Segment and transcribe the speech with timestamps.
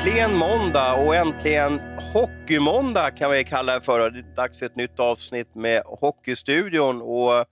[0.00, 1.80] Äntligen måndag och äntligen
[2.14, 4.10] hockeymåndag kan vi kalla det för.
[4.10, 7.46] Det är dags för ett nytt avsnitt med Hockeystudion och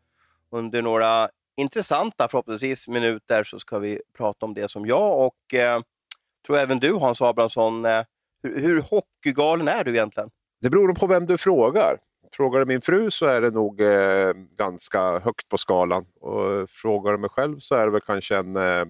[0.53, 5.81] under några intressanta, förhoppningsvis, minuter så ska vi prata om det som jag och eh,
[6.46, 8.03] tror även du Hans Abrahamsson, eh,
[8.43, 10.30] hur, hur hockeygalen är du egentligen?
[10.62, 11.99] Det beror på vem du frågar.
[12.33, 16.07] Frågar du min fru så är det nog eh, ganska högt på skalan.
[16.21, 18.85] Och eh, frågar du mig själv så är det väl kanske en eh,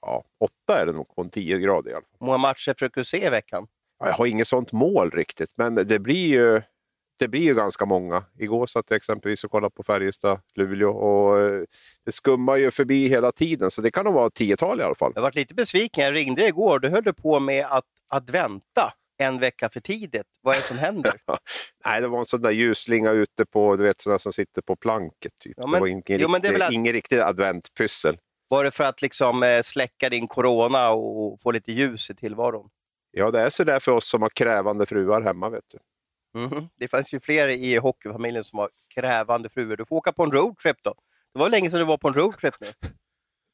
[0.00, 2.16] ja, åtta är det nog på en tio grader i alla fall.
[2.20, 3.66] Hur många matcher försöker du se i veckan?
[4.00, 6.62] Ja, jag har inget sånt mål riktigt, men det blir ju,
[7.18, 8.24] det blir ju ganska många.
[8.38, 11.62] Igår satt jag exempelvis och kollade på Färjestad-Luleå och eh,
[12.04, 14.94] det skummar ju förbi hela tiden, så det kan nog vara ett tiotal i alla
[14.94, 15.12] fall.
[15.14, 16.04] Jag varit lite besviken.
[16.04, 16.78] Jag ringde igår.
[16.78, 20.26] Du höll på med att, att vänta en vecka för tidigt.
[20.42, 21.12] Vad är det som händer?
[21.84, 24.76] Nej, det var en sån där ljusslinga ute på, du vet sådana som sitter på
[24.76, 25.32] planket.
[25.42, 25.54] Typ.
[25.56, 28.18] Ja, men- det var ingen, jo, men det är riktig, väl att- ingen riktig adventpyssel.
[28.48, 32.70] Var det för att liksom eh, släcka din corona och få lite ljus i tillvaron?
[33.10, 35.48] Ja, det är så där för oss som har krävande fruar hemma.
[35.48, 35.78] vet du.
[36.40, 36.68] Mhm.
[36.76, 39.76] Det fanns ju fler i hockeyfamiljen som har krävande fruar.
[39.76, 40.94] Du får åka på en roadtrip då.
[41.34, 42.66] Det var länge sedan du var på en roadtrip nu.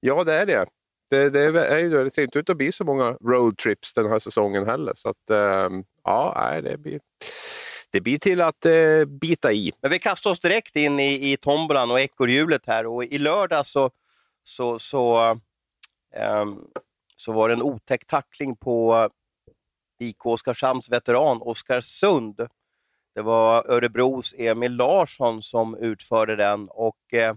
[0.00, 0.67] Ja, det är det.
[1.11, 2.05] Det, det, är, ju det.
[2.05, 4.92] det ser inte ut att bli så många roadtrips den här säsongen heller.
[4.97, 7.00] Så att, ehm, ja, nej, det blir,
[7.91, 9.72] det blir till att eh, bita i.
[9.83, 13.67] Men vi kastar oss direkt in i, i tombolan och ekorrhjulet här och i lördag
[13.67, 13.91] så,
[14.45, 15.31] så, så,
[16.41, 16.69] um,
[17.17, 19.09] så var det en otäck tackling på
[19.98, 22.48] IK Oskarshamns veteran Oskarsund.
[23.15, 27.34] Det var Örebros Emil Larsson som utförde den och eh,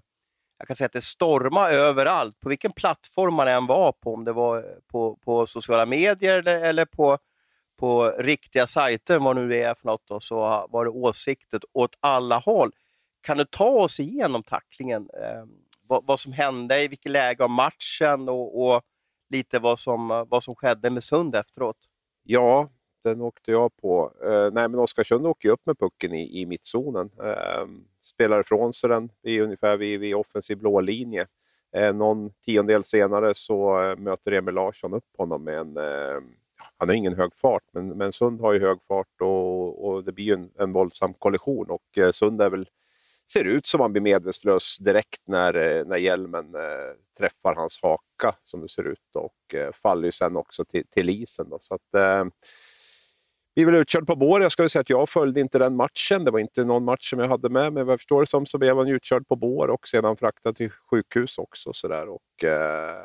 [0.57, 4.25] jag kan säga att det stormade överallt, på vilken plattform man än var på, om
[4.25, 7.17] det var eh, på, på sociala medier eller, eller på,
[7.77, 11.97] på riktiga sajter, vad nu det är för något, då, så var det åsikter åt
[11.99, 12.71] alla håll.
[13.21, 15.09] Kan du ta oss igenom tacklingen?
[15.13, 15.45] Eh,
[15.87, 18.81] vad, vad som hände, i vilket läge av matchen och, och
[19.29, 21.77] lite vad som, vad som skedde med Sund efteråt?
[22.23, 22.69] Ja,
[23.03, 24.13] den åkte jag på.
[24.23, 27.09] Eh, nej, men Oskarsund åker ju upp med pucken i, i mittzonen.
[27.23, 27.65] Eh,
[28.01, 31.27] spelar ifrån sig den vid, ungefär vid, vid offensiv blå linje.
[31.75, 35.77] Eh, någon tiondel senare så eh, möter Emil Larsson upp honom med en...
[35.77, 36.21] Eh,
[36.77, 40.11] han har ingen hög fart, men, men Sund har ju hög fart och, och det
[40.11, 41.69] blir ju en, en våldsam kollision.
[41.69, 42.69] Och eh, Sund är väl,
[43.31, 48.35] ser ut som han blir medvetslös direkt när, eh, när hjälmen eh, träffar hans haka,
[48.43, 49.15] som det ser ut.
[49.15, 51.49] Och eh, faller ju sen också till, till isen.
[51.49, 51.57] Då.
[51.61, 52.25] Så att, eh,
[53.65, 54.41] vi väl utkörd på bår.
[54.41, 56.25] Jag ska väl säga att jag följde inte den matchen.
[56.25, 57.83] Det var inte någon match som jag hade med mig.
[57.83, 60.69] Vad jag förstår det som så blev han utkörd på bår och sedan fraktad till
[60.69, 61.73] sjukhus också.
[61.73, 62.09] Så där.
[62.09, 62.95] Och, eh,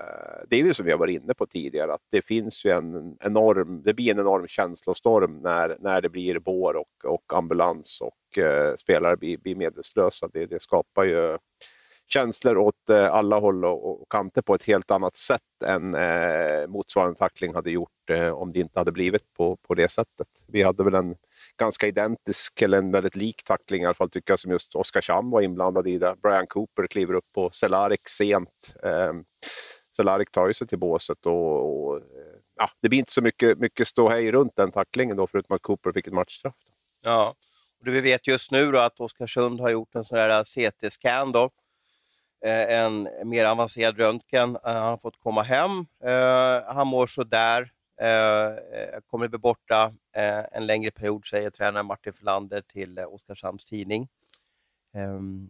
[0.48, 3.16] det är ju som vi har varit inne på tidigare, att det finns ju en
[3.20, 8.38] enorm, det blir en enorm känslostorm när, när det blir bår och, och ambulans och
[8.38, 10.28] eh, spelare blir, blir medvetslösa.
[10.32, 11.38] Det, det skapar ju
[12.12, 16.68] känslor åt eh, alla håll och, och kanter på ett helt annat sätt än eh,
[16.68, 20.28] motsvarande tackling hade gjort eh, om det inte hade blivit på, på det sättet.
[20.48, 21.16] Vi hade väl en
[21.58, 25.30] ganska identisk, eller en väldigt lik tackling i alla fall tycker jag, som just Oskarshamn
[25.30, 25.98] var inblandad i.
[25.98, 28.74] Där Brian Cooper kliver upp på Cehlarik sent.
[28.82, 29.12] Eh,
[29.96, 32.02] Cehlarik tar ju sig till båset och, och eh,
[32.56, 35.92] ja, det blir inte så mycket, mycket ståhej runt den tacklingen då, förutom att Cooper
[35.92, 36.54] fick ett matchstraff.
[37.04, 37.34] Ja,
[37.78, 41.32] och det vi vet just nu då att Oskarsund har gjort en sån här CT-scan
[41.32, 41.50] då.
[42.44, 44.56] Eh, en mer avancerad röntgen.
[44.56, 45.86] Eh, Han har fått komma hem.
[46.04, 47.72] Eh, Han mår sådär.
[48.00, 53.14] Eh, eh Kommer bli borta eh, en längre period, säger tränaren Martin Flander till eh,
[53.14, 54.08] Oskarshamns tidning.
[54.94, 55.48] Ehm,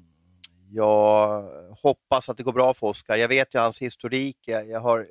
[0.70, 1.42] jag
[1.82, 3.16] hoppas att det går bra för Oskar.
[3.16, 4.36] Jag vet ju hans historik.
[4.46, 5.08] Jag, jag har,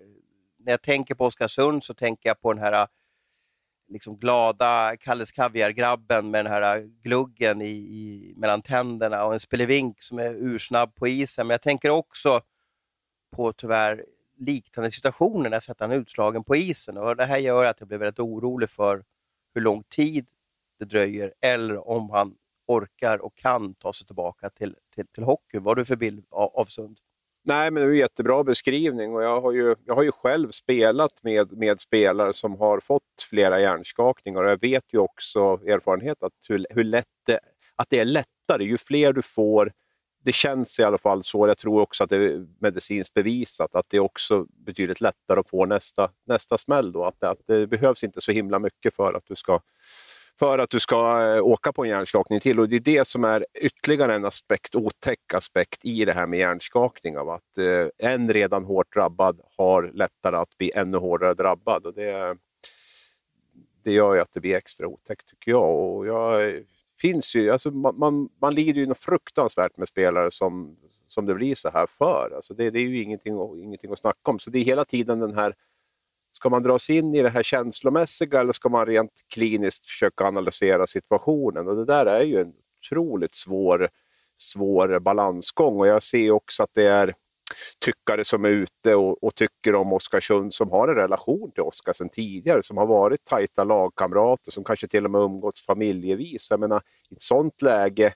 [0.58, 2.88] när jag tänker på Oskarsund så tänker jag på den här
[3.92, 10.02] liksom glada Kalles Kaviar-grabben med den här gluggen i, i, mellan tänderna och en spelevink
[10.02, 11.48] som är ursnabb på isen.
[11.48, 12.42] Men jag tänker också
[13.32, 14.06] på tyvärr
[14.38, 16.98] liknande situationer när jag sett han utslagen på isen.
[16.98, 19.04] Och det här gör att jag blir väldigt orolig för
[19.54, 20.28] hur lång tid
[20.80, 22.36] det dröjer eller om han
[22.68, 25.58] orkar och kan ta sig tillbaka till, till, till hockey.
[25.58, 26.98] Vad har du för bild av, av Sund?
[27.44, 30.52] Nej, men det är en jättebra beskrivning och jag har ju, jag har ju själv
[30.52, 36.24] spelat med, med spelare som har fått flera hjärnskakningar och jag vet ju också erfarenhet
[36.24, 37.40] att, hur, hur lätt det,
[37.76, 39.74] att det är lättare ju fler du får.
[40.24, 41.48] Det känns i alla fall så.
[41.48, 45.50] Jag tror också att det är medicinskt bevisat att det är också betydligt lättare att
[45.50, 46.92] få nästa, nästa smäll.
[46.92, 47.06] Då.
[47.06, 49.60] Att, att det behövs inte så himla mycket för att du ska
[50.42, 52.60] för att du ska eh, åka på en hjärnskakning till.
[52.60, 56.40] Och Det är det som är ytterligare en aspekt, otäck aspekt i det här med
[56.40, 57.18] hjärnskakning.
[57.18, 61.86] Av att eh, en redan hårt drabbad har lättare att bli ännu hårdare drabbad.
[61.86, 62.38] Och det,
[63.84, 65.70] det gör ju att det blir extra otäckt tycker jag.
[65.70, 66.62] Och jag eh,
[67.02, 70.78] finns ju, alltså man, man, man lider ju något fruktansvärt med spelare som,
[71.08, 72.32] som det blir så här för.
[72.36, 74.40] Alltså det, det är ju ingenting, ingenting att snacka om.
[74.40, 75.56] Så det är hela tiden den här
[76.42, 80.88] Ska man dras in i det här känslomässiga eller ska man rent kliniskt försöka analysera
[80.88, 81.68] situationen?
[81.68, 83.90] Och det där är ju en otroligt svår,
[84.38, 87.14] svår balansgång och jag ser också att det är
[87.86, 91.94] tyckare som är ute och, och, tycker om Oskarsund som har en relation till Oskar
[91.94, 96.48] sedan tidigare, som har varit tajta lagkamrater, som kanske till och med umgåtts familjevis.
[96.50, 98.14] Jag menar, i ett sådant läge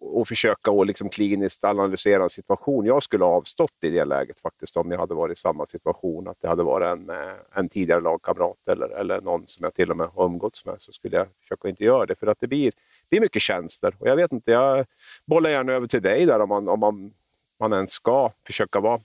[0.00, 2.86] och försöka och liksom kliniskt analysera en situation.
[2.86, 6.28] Jag skulle ha avstått i det läget faktiskt om jag hade varit i samma situation.
[6.28, 9.90] Att det hade varit en, eh, en tidigare lagkamrat eller, eller någon som jag till
[9.90, 10.74] och med har umgåtts med.
[10.78, 12.72] Så skulle jag försöka inte göra det för att det blir,
[13.10, 13.96] blir mycket känslor.
[13.98, 14.86] Och jag vet inte, jag
[15.26, 17.12] bollar gärna över till dig där om man, om man,
[17.60, 19.00] man ens ska försöka vara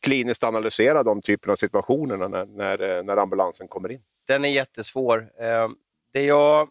[0.00, 4.00] kliniskt analysera de typerna av situationer när, när, när ambulansen kommer in.
[4.26, 5.28] Den är jättesvår.
[5.40, 5.68] Eh,
[6.12, 6.68] det jag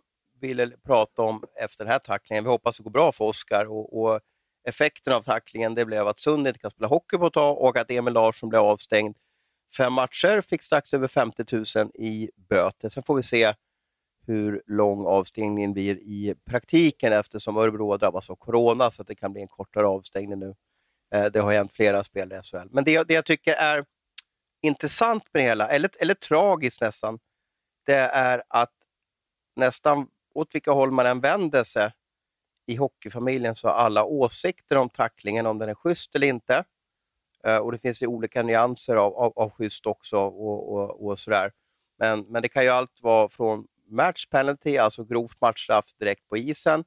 [0.47, 2.43] ville prata om efter den här tacklingen.
[2.43, 4.21] Vi hoppas det går bra för Oskar och, och,
[4.67, 7.77] effekten av tacklingen det blev att Sund inte kan spela hockey på ett tag och
[7.77, 9.17] att Emil Larsson blev avstängd
[9.77, 12.89] fem matcher, fick strax över 50 000 i böter.
[12.89, 13.53] Sen får vi se
[14.27, 19.33] hur lång avstängningen blir i praktiken eftersom Örebro drabbas av corona så att det kan
[19.33, 20.55] bli en kortare avstängning nu.
[21.13, 22.67] Eh, det har hänt flera spelare i SHL.
[22.71, 23.85] Men det, det jag tycker är
[24.61, 27.19] intressant med det hela, eller, eller tragiskt nästan,
[27.85, 28.73] det är att
[29.55, 31.91] nästan åt vilka håll man än vänder sig
[32.67, 36.63] i hockeyfamiljen så har alla åsikter om tacklingen, om den är schysst eller inte.
[37.43, 40.17] Eh, och Det finns ju olika nyanser av, av, av schysst också.
[40.17, 41.51] och, och, och sådär.
[41.99, 46.37] Men, men det kan ju allt vara från match penalty, alltså grovt matchstraff direkt på
[46.37, 46.83] isen,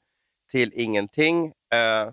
[0.50, 1.46] till ingenting.
[1.72, 2.12] eh,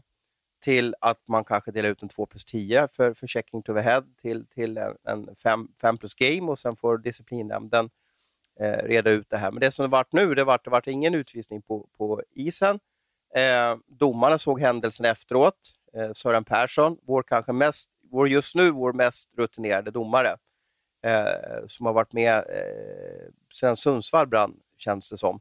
[0.64, 3.82] till att man kanske delar ut en 2 plus 10 för, för checking to the
[3.82, 5.36] head till, till en
[5.82, 7.90] 5 plus game och sen får disciplinnämnden eh,
[8.60, 9.52] Eh, reda ut det här.
[9.52, 12.80] Men det som det varit nu, det varit, det varit ingen utvisning på, på isen.
[13.36, 15.56] Eh, domarna såg händelsen efteråt.
[15.94, 20.38] Eh, Sören Persson, vår, kanske mest, vår just nu vår mest rutinerade domare,
[21.06, 25.40] eh, som har varit med eh, sedan Sundsvall brann, känns det som.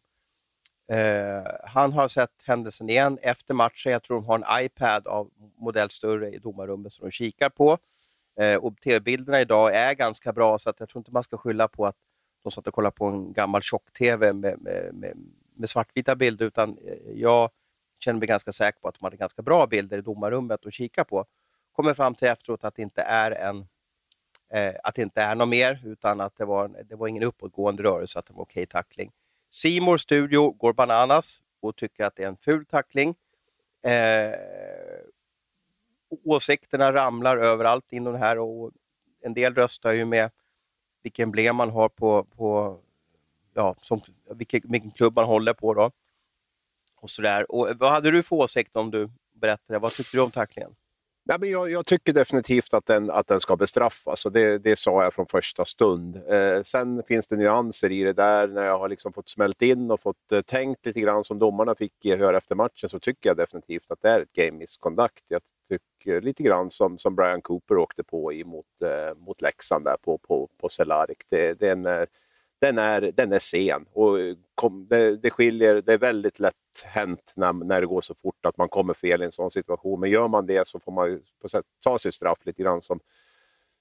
[0.93, 3.93] Eh, han har sett händelsen igen efter matchen.
[3.93, 7.78] Jag tror de har en iPad av modell större i domarrummet som de kikar på.
[8.40, 11.69] Eh, och TV-bilderna idag är ganska bra, så att jag tror inte man ska skylla
[11.69, 11.96] på att
[12.44, 15.17] de satt och kollade på en gammal tjock-tv med, med, med,
[15.55, 17.50] med, svartvita bilder, utan eh, jag
[17.99, 21.05] känner mig ganska säker på att de hade ganska bra bilder i domarrummet att kika
[21.05, 21.26] på.
[21.73, 23.67] Kommer fram till efteråt att det inte är en
[24.52, 27.82] eh, att det inte är något mer, utan att det var, det var ingen uppåtgående
[27.82, 29.12] rörelse, att det var okej okay tackling.
[29.50, 33.14] Simor Studio går bananas och tycker att det är en ful tackling.
[33.82, 34.35] Eh,
[36.25, 38.70] åsikterna ramlar överallt inom det här och
[39.20, 40.31] en del röstar ju med
[41.05, 42.79] vilken emblem man har på, på
[43.55, 45.75] ja, som, vilken, vilken klubb man håller på.
[45.75, 45.91] Då.
[47.01, 47.53] Och så där.
[47.53, 49.79] Och eh, vad hade du för åsikt om du berättade?
[49.79, 50.75] Vad tyckte du om tacklingen?
[51.27, 54.79] Nej, men jag, jag, tycker definitivt att den, att den ska bestraffas och det, det
[54.79, 56.17] sa jag från första stund.
[56.17, 58.49] Eh, sen finns det nyanser i det där.
[58.49, 61.75] När jag har liksom fått smält in och fått eh, tänkt lite grann som domarna
[61.75, 65.25] fick eh, höra efter matchen så tycker jag definitivt att det är ett game misconduct.
[65.29, 65.43] Jag
[66.06, 69.97] Eh, lite grann som, som Brian Cooper åkte på i mot, eh, mot Leksand där
[70.03, 71.23] på, på, på Cehlárik.
[71.29, 72.06] Det, den, är,
[72.61, 76.55] den, är, den är sen och eh, kom, det, det skiljer, det är väldigt lätt
[76.85, 80.00] hänt när, när det går så fort att man kommer fel i en sån situation.
[80.00, 83.00] Men gör man det så får man på sätt, ta sitt straff lite grann som,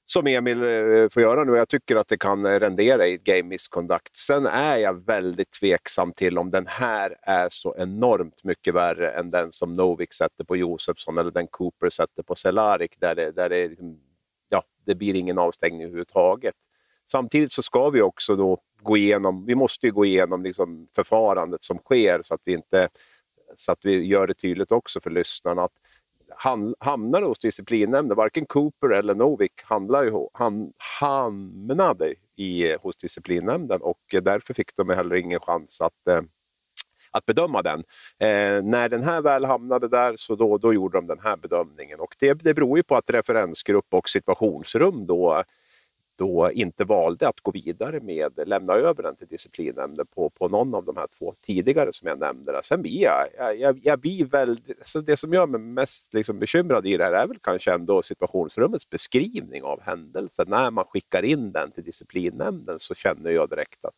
[0.05, 1.55] som Emil eh, får göra nu.
[1.55, 4.15] Jag tycker att det kan rendera i game misconduct.
[4.15, 9.31] Sen är jag väldigt tveksam till om den här är så enormt mycket värre än
[9.31, 13.49] den som Novik sätter på Josefsson eller den Cooper sätter på Cehlárik där det, där
[13.49, 13.99] det, liksom,
[14.49, 16.55] ja, det blir ingen avstängning överhuvudtaget.
[17.05, 21.63] Samtidigt så ska vi också då gå igenom, vi måste ju gå igenom liksom förfarandet
[21.63, 22.89] som sker så att vi inte
[23.55, 25.73] så att vi gör det tydligt också för lyssnarna att
[26.43, 33.81] han, hamnade hos disciplinnämnden, varken Cooper eller Novik handlade, ju, han, hamnade i, hos disciplinnämnden
[33.81, 36.21] och därför fick de heller ingen chans att, eh,
[37.11, 37.79] att bedöma den.
[38.19, 41.99] Eh, när den här väl hamnade där så då, då gjorde de den här bedömningen
[41.99, 45.43] och det, det beror ju på att referensgrupp och situationsrum då
[46.15, 50.75] då inte valde att gå vidare med lämna över den till disciplinnämnden på, på någon
[50.75, 52.59] av de här två tidigare som jag nämnde.
[52.63, 53.27] Sen blir jag,
[53.57, 57.13] jag, jag blir väldigt, alltså det som gör mig mest liksom bekymrad i det här
[57.13, 60.45] är väl kanske ändå situationsrummets beskrivning av händelsen.
[60.49, 63.95] När man skickar in den till disciplinnämnden så känner jag direkt att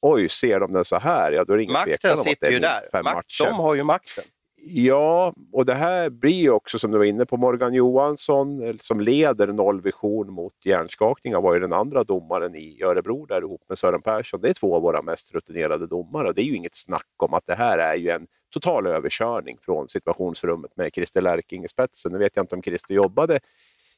[0.00, 2.40] oj, ser de den så här, ja då är det ingen Makten tvekan om att
[2.40, 3.50] det är minst fem Makt, matcher.
[3.50, 4.24] De har ju makten.
[4.64, 8.74] Ja, och det här blir ju också som du var inne på, Morgan Johansson eh,
[8.80, 13.78] som leder nollvision mot hjärnskakningar var ju den andra domaren i Örebro där ihop med
[13.78, 14.40] Sören Persson.
[14.40, 17.34] Det är två av våra mest rutinerade domare och det är ju inget snack om
[17.34, 22.12] att det här är ju en total överkörning från situationsrummet med Christer Lärking i spetsen.
[22.12, 23.40] Nu vet jag inte om Christer jobbade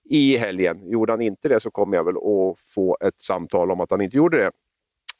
[0.04, 0.90] i helgen.
[0.90, 4.00] Gjorde han inte det så kommer jag väl att få ett samtal om att han
[4.00, 4.50] inte gjorde det.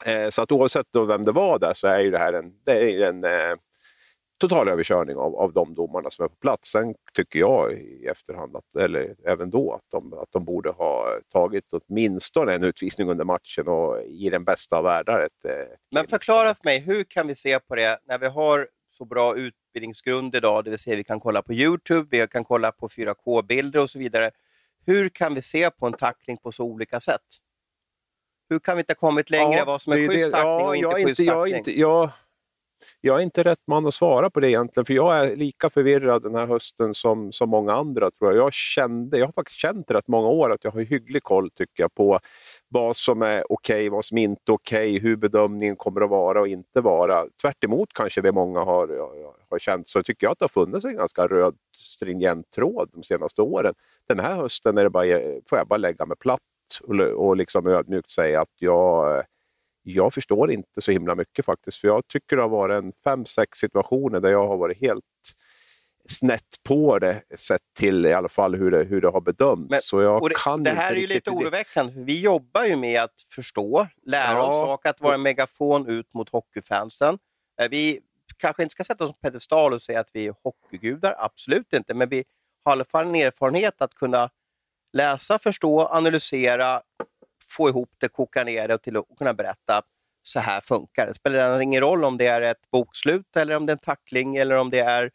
[0.05, 2.93] Eh, så att oavsett vem det var där så är ju det här en, det
[2.93, 3.55] är en eh,
[4.37, 6.71] total överkörning av, av de domarna som är på plats.
[6.71, 11.19] Sen tycker jag i efterhand, att, eller även då, att de, att de borde ha
[11.31, 15.19] tagit åtminstone en utvisning under matchen och i den bästa av världar.
[15.19, 18.67] Ett, ett Men förklara för mig, hur kan vi se på det när vi har
[18.97, 22.71] så bra utbildningsgrund idag, det vill säga vi kan kolla på Youtube, vi kan kolla
[22.71, 24.31] på 4K-bilder och så vidare.
[24.85, 27.21] Hur kan vi se på en tackling på så olika sätt?
[28.49, 30.99] Hur kan vi inte ha kommit längre ja, vad som är schysst tackling ja, och
[30.99, 31.51] inte schysst tackling?
[31.51, 32.11] Jag, inte, jag,
[33.01, 36.23] jag är inte rätt man att svara på det egentligen, för jag är lika förvirrad
[36.23, 38.11] den här hösten som, som många andra.
[38.11, 41.23] tror Jag Jag, kände, jag har faktiskt känt rätt många år att jag har hygglig
[41.23, 42.19] koll tycker jag, på
[42.69, 46.09] vad som är okej, okay, vad som inte är okej, okay, hur bedömningen kommer att
[46.09, 47.25] vara och inte vara.
[47.41, 47.63] Tvärt
[47.93, 48.87] kanske det många har,
[49.49, 53.03] har känt så tycker jag att det har funnits en ganska röd stringent tråd de
[53.03, 53.73] senaste åren.
[54.07, 55.05] Den här hösten är det bara,
[55.49, 56.41] får jag bara lägga mig platt
[56.81, 59.23] och, och liksom ödmjukt säga att jag eh,
[59.87, 61.77] jag förstår inte så himla mycket faktiskt.
[61.77, 65.03] För jag tycker det har varit en fem, sex situationer där jag har varit helt
[66.09, 69.69] snett på det, sett till i alla fall hur det, hur det har bedömts.
[69.69, 72.75] Men, så jag det, kan det här är ju lite oroväckande, för vi jobbar ju
[72.75, 74.47] med att förstå, lära ja.
[74.47, 77.19] oss saker, att vara en megafon ut mot hockeyfansen.
[77.61, 77.99] Eh, vi
[78.37, 81.93] kanske inte ska sätta oss på pedestal och säga att vi är hockeygudar, absolut inte,
[81.93, 82.23] men vi
[82.63, 84.29] har i alla fall en erfarenhet att kunna
[84.93, 86.81] läsa, förstå, analysera,
[87.49, 89.81] få ihop det, koka ner det till att kunna berätta
[90.21, 91.13] så här funkar det.
[91.13, 94.55] spelar ingen roll om det är ett bokslut, eller om det är en tackling, eller
[94.55, 95.11] om det är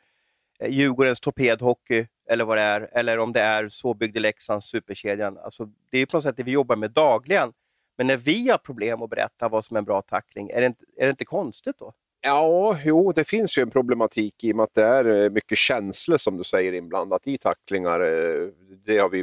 [0.61, 5.39] eh, Djurgårdens torpedhockey, eller vad det är, eller om det är Så byggde Leksands superkedjan.
[5.39, 7.53] Alltså, det är på något sätt det vi jobbar med dagligen.
[7.99, 10.67] Men när vi har problem att berätta vad som är en bra tackling, är det
[10.67, 11.93] inte, är det inte konstigt då?
[12.23, 15.59] Ja, jo, det finns ju en problematik i och med att det är eh, mycket
[15.59, 18.01] känslor som du säger inblandat i tacklingar.
[18.01, 18.49] Eh,
[18.85, 19.23] det har vi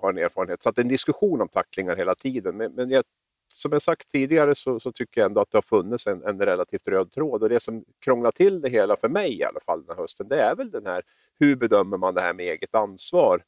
[0.00, 0.62] har en erfarenhet.
[0.62, 2.56] Så att det är en diskussion om tacklingar hela tiden.
[2.56, 3.04] Men, men jag,
[3.54, 6.40] som jag sagt tidigare så, så, tycker jag ändå att det har funnits en, en,
[6.40, 7.42] relativt röd tråd.
[7.42, 10.28] Och det som krånglar till det hela, för mig i alla fall den här hösten,
[10.28, 11.02] det är väl den här
[11.38, 13.42] hur bedömer man det här med eget ansvar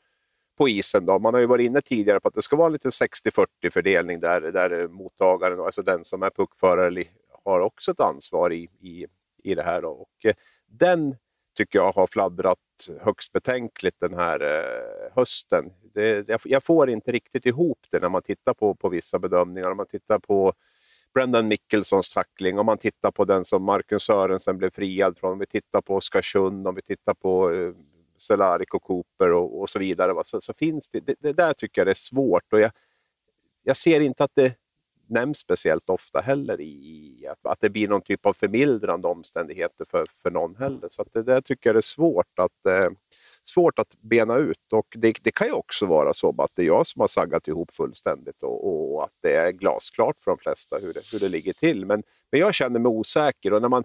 [0.59, 1.07] på isen.
[1.07, 1.19] Då.
[1.19, 4.21] Man har ju varit inne tidigare på att det ska vara en liten 60-40 fördelning
[4.21, 7.05] där, där mottagaren, alltså den som är puckförare,
[7.47, 9.07] har också ett ansvar i, i,
[9.43, 9.83] i det här.
[9.83, 9.89] Då.
[9.89, 10.35] Och, eh,
[10.67, 11.17] den
[11.57, 12.59] tycker jag har fladdrat
[13.01, 15.73] högst betänkligt den här eh, hösten.
[15.95, 19.71] Det, jag, får inte riktigt ihop det när man tittar på, på vissa bedömningar.
[19.71, 20.53] Om man tittar på
[21.15, 25.39] Brendan Mickelsons tackling, om man tittar på den som Marcus Sörensen blev friad från, om
[25.39, 27.73] vi tittar på Oskarsund, om vi tittar på eh,
[28.19, 30.25] Cehlárik och Cooper och, och, så vidare.
[30.25, 32.53] Så, så finns det, det, det, där tycker jag det är svårt.
[32.53, 32.71] Och jag,
[33.63, 34.55] jag ser inte att det
[35.09, 40.07] nämns speciellt ofta heller i att, att det blir någon typ av förmildrande omständigheter för,
[40.23, 40.89] för någon heller.
[40.89, 42.91] Så att det där tycker jag är svårt att, eh,
[43.45, 44.73] svårt att bena ut.
[44.73, 47.49] Och det, det, kan ju också vara så att det är jag som har saggat
[47.49, 51.29] ihop fullständigt och, och, att det är glasklart för de flesta hur det, hur det
[51.29, 51.87] ligger till.
[51.87, 53.85] Men, men jag känner mig osäker och när man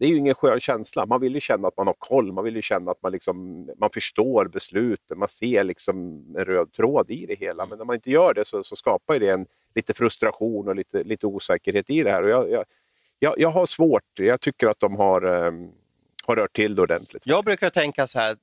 [0.00, 1.06] det är ju ingen skön känsla.
[1.06, 3.66] Man vill ju känna att man har koll, man vill ju känna att man, liksom,
[3.78, 7.66] man förstår besluten, man ser liksom en röd tråd i det hela.
[7.66, 11.04] Men när man inte gör det så, så skapar det en, lite frustration och lite,
[11.04, 12.22] lite osäkerhet i det här.
[12.22, 12.64] Och jag, jag,
[13.18, 15.72] jag, jag har svårt, jag tycker att de har, um,
[16.24, 17.22] har rört till det ordentligt.
[17.26, 18.36] Jag brukar tänka så här,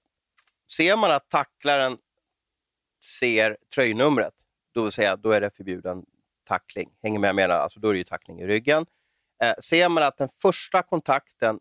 [0.72, 1.98] ser man att tacklaren
[3.04, 4.34] ser tröjnumret,
[4.74, 6.06] då, vill säga, då är det förbjuden
[6.48, 6.90] tackling.
[7.04, 7.36] Hänger med?
[7.36, 8.86] Menar, alltså, då är det ju tackling i ryggen.
[9.44, 11.60] Eh, ser man att den första kontakten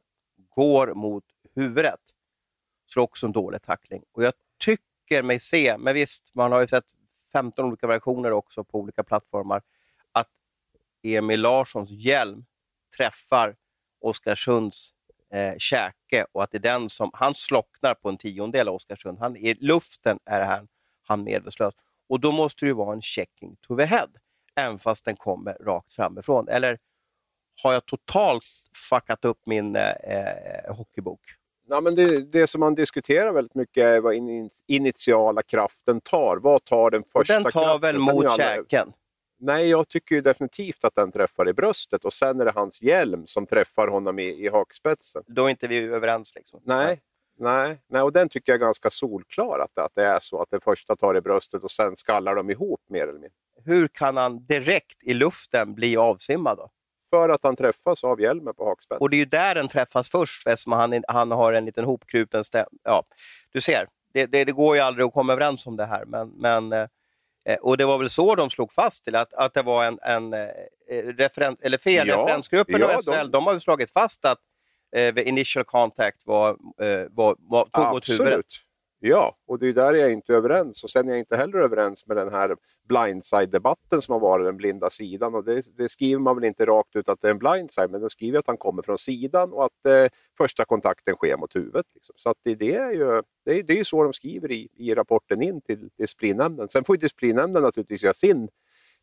[0.57, 2.01] går mot huvudet,
[2.87, 4.03] så är det också en dålig tackling.
[4.13, 4.33] Och jag
[4.65, 6.85] tycker mig se, men visst, man har ju sett
[7.33, 9.63] 15 olika versioner också på olika plattformar,
[10.13, 10.29] att
[11.03, 12.45] Emil Larssons hjälm
[12.97, 13.57] träffar
[14.01, 14.93] Oskarsunds
[15.31, 19.19] eh, käke och att det är den som, han slocknar på en tiondel av Oskarsund.
[19.19, 20.69] Han, I luften är han,
[21.03, 21.75] han medvetslös.
[22.09, 24.09] Och då måste det ju vara en checking to the head,
[24.55, 26.49] även fast den kommer rakt framifrån.
[26.49, 26.79] Eller
[27.63, 28.45] har jag totalt
[28.91, 31.21] fuckat upp min eh, eh, hockeybok?
[31.69, 36.37] Ja, men det, det som man diskuterar väldigt mycket är vad in, initiala kraften tar.
[36.37, 37.43] Vad tar den första kraften?
[37.43, 37.81] Den tar kraften?
[37.81, 38.37] väl mot alla...
[38.37, 38.93] käken?
[39.39, 43.27] Nej, jag tycker definitivt att den träffar i bröstet och sen är det hans hjälm
[43.27, 45.23] som träffar honom i, i hakspetsen.
[45.27, 46.35] Då är inte vi överens?
[46.35, 46.61] Liksom.
[46.65, 47.01] Nej,
[47.39, 50.43] nej, nej, och den tycker jag är ganska solklar att, att det är så.
[50.43, 53.31] Att den första tar i bröstet och sen skallar de ihop mer eller mindre.
[53.65, 56.59] Hur kan han direkt i luften bli avsvimmad?
[56.59, 56.71] Då?
[57.17, 59.01] För att han träffas av hjälmen på hakspetsen.
[59.01, 62.45] Och det är ju där den träffas först, eftersom han, han har en liten hopkrupen
[62.45, 62.67] stäm.
[62.83, 63.03] Ja,
[63.53, 66.05] du ser, det, det, det, går ju aldrig att komma överens om det här.
[66.05, 69.63] Men, men, eh, och det var väl så de slog fast till att, att det
[69.63, 70.49] var en, en eh,
[71.19, 72.09] referen, eller fel.
[72.09, 73.31] Ja, Referensgruppen ja, av SHL de...
[73.31, 74.39] de har ju slagit fast att
[74.97, 76.51] eh, initial contact var,
[76.83, 78.21] eh, var, var, tog Absolut.
[78.21, 78.47] åt huvudet.
[78.99, 80.85] Ja, och det är där jag är inte överens.
[80.85, 82.57] Och sen är jag inte heller överens med den här
[82.89, 85.35] blindside-debatten som har varit, den blinda sidan.
[85.35, 88.01] Och det, det, skriver man väl inte rakt ut att det är en blindside, men
[88.01, 90.07] de skriver att han kommer från sidan och att eh,
[90.39, 91.87] första kontakten sker mot huvudet.
[91.95, 92.15] Liksom.
[92.19, 94.95] Så att det, det, är ju det är, det är så de skriver i, i
[94.95, 96.69] rapporten in till disciplinnämnden.
[96.69, 98.49] Sen får disciplinnämnden naturligtvis göra sin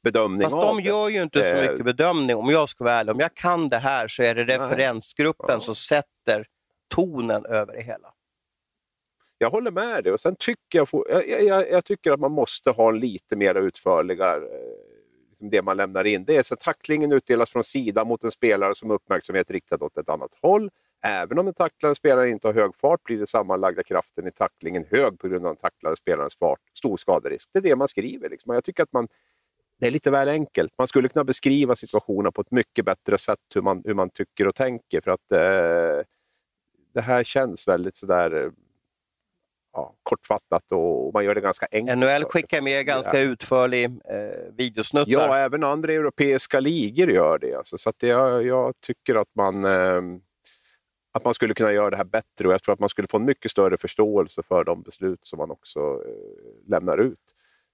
[0.03, 2.35] bedömning Fast de gör ju inte så mycket bedömning.
[2.35, 5.59] Om jag ska vara ärlig, om jag kan det här så är det referensgruppen ja.
[5.59, 6.45] som sätter
[6.87, 8.13] tonen över det hela.
[9.37, 12.71] Jag håller med dig och sen tycker jag, jag, jag, jag tycker att man måste
[12.71, 14.41] ha en lite mer utförliga eh,
[15.29, 16.25] liksom det man lämnar in.
[16.25, 20.09] Det är så tacklingen utdelas från sidan mot en spelare som uppmärksamhet riktad åt ett
[20.09, 20.69] annat håll.
[21.05, 24.85] Även om den tacklade spelaren inte har hög fart blir den sammanlagda kraften i tacklingen
[24.89, 26.59] hög på grund av den tacklade spelarens fart.
[26.77, 27.49] Stor skaderisk.
[27.53, 28.29] Det är det man skriver.
[28.29, 28.53] Liksom.
[28.53, 29.07] Jag tycker att man,
[29.79, 30.73] det är lite väl enkelt.
[30.77, 34.47] Man skulle kunna beskriva situationen på ett mycket bättre sätt hur man, hur man tycker
[34.47, 35.01] och tänker.
[35.01, 36.05] För att eh,
[36.93, 38.51] det här känns väldigt sådär eh,
[39.73, 41.99] ja, kortfattat och man gör det ganska enkelt.
[41.99, 43.23] NHL skickar med ganska ja.
[43.23, 45.11] utförlig eh, videosnuttar.
[45.11, 47.55] Ja, även andra europeiska ligor gör det.
[47.55, 50.01] Alltså, så att jag, jag tycker att man, eh,
[51.13, 53.17] att man skulle kunna göra det här bättre och jag tror att man skulle få
[53.17, 57.32] en mycket större förståelse för de beslut som man också eh, lämnar ut.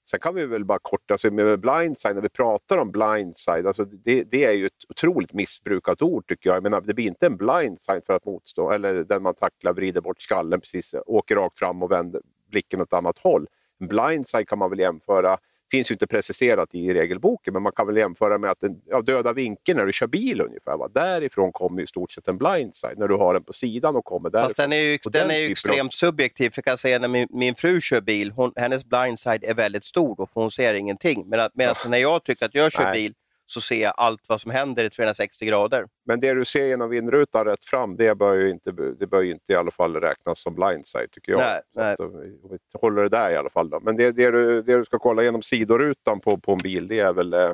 [0.10, 3.86] Sen kan vi väl bara kort, alltså med blindside, när vi pratar om blindside, alltså
[3.86, 6.56] det, det, är ju ett otroligt missbrukat ord tycker jag.
[6.56, 10.02] jag menar, det blir inte en blindside för att motstå, eller den man tacklar, vrider
[10.02, 13.48] bort skallen precis, åker rakt fram och vänder blicken åt ett annat håll.
[13.80, 15.38] En blindside kan man väl jämföra
[15.72, 19.02] finns ju inte preciserat i regelboken, men man kan väl jämföra med att den ja,
[19.02, 20.78] döda vinkeln när du kör bil ungefär.
[20.78, 20.88] Va?
[20.94, 24.30] Därifrån kommer i stort sett en blindside, när du har den på sidan och kommer
[24.30, 24.46] därifrån.
[24.46, 25.90] Fast den är ju, den, den är ju extremt av...
[25.90, 29.54] subjektiv, för jag kan säga när min, min fru kör bil, hon, hennes blindside är
[29.54, 31.30] väldigt stor, då, för hon ser ingenting.
[31.30, 31.74] Medan ja.
[31.88, 32.94] när jag tycker att jag kör Nej.
[32.94, 33.14] bil,
[33.52, 35.88] så ser jag allt vad som händer i 360 grader.
[36.06, 39.54] Men det du ser genom vindrutan rätt fram, det bör ju inte, det bör inte
[39.54, 41.42] i alla fall räknas som blindside tycker jag.
[41.42, 41.94] Nej, nej.
[41.94, 43.70] Att, om vi håller det där i alla fall.
[43.70, 43.80] Då.
[43.80, 47.00] Men det, det, du, det du ska kolla genom sidorutan på, på en bil, det
[47.00, 47.34] är väl...
[47.34, 47.54] Eh,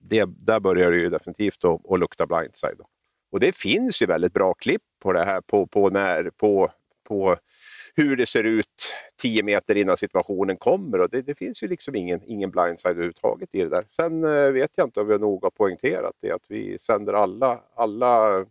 [0.00, 2.74] det, där börjar det ju definitivt att, att lukta blindside.
[2.78, 2.86] Då.
[3.32, 6.72] Och det finns ju väldigt bra klipp på det här på, på, när, på,
[7.08, 7.36] på
[7.98, 11.00] hur det ser ut tio meter innan situationen kommer.
[11.00, 13.84] Och det, det, finns ju liksom ingen, ingen blindside överhuvudtaget i det där.
[13.96, 17.60] Sen eh, vet jag inte om vi nog har poängterat det, att vi sänder alla,
[17.74, 18.44] alla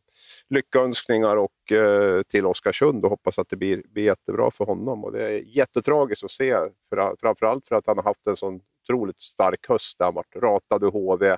[0.49, 5.03] lyckönskningar och, eh, till Oskarsund och hoppas att det blir, blir jättebra för honom.
[5.03, 6.55] Och det är jättetragiskt att se,
[6.89, 9.97] för, framförallt för att han har haft en sån otroligt stark höst.
[9.99, 11.37] Där han varit ratad ur HV,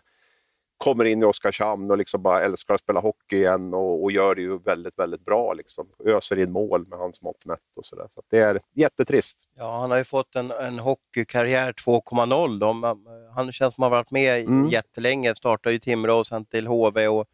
[0.80, 4.36] kommer in i Oskarshamn och liksom bara älskar att spela hockey igen och, och gör
[4.36, 5.54] det ju väldigt, väldigt bra.
[5.54, 5.88] Liksom.
[6.06, 8.08] Öser in mål med hans mått mätt och sådär.
[8.10, 9.38] Så, så det är jättetrist.
[9.58, 12.98] Ja, han har ju fått en, en hockeykarriär 2.0.
[13.36, 14.70] Han känns som att han varit med mm.
[14.70, 15.36] jättelänge.
[15.36, 17.28] Startade i Timrå och sen till HV och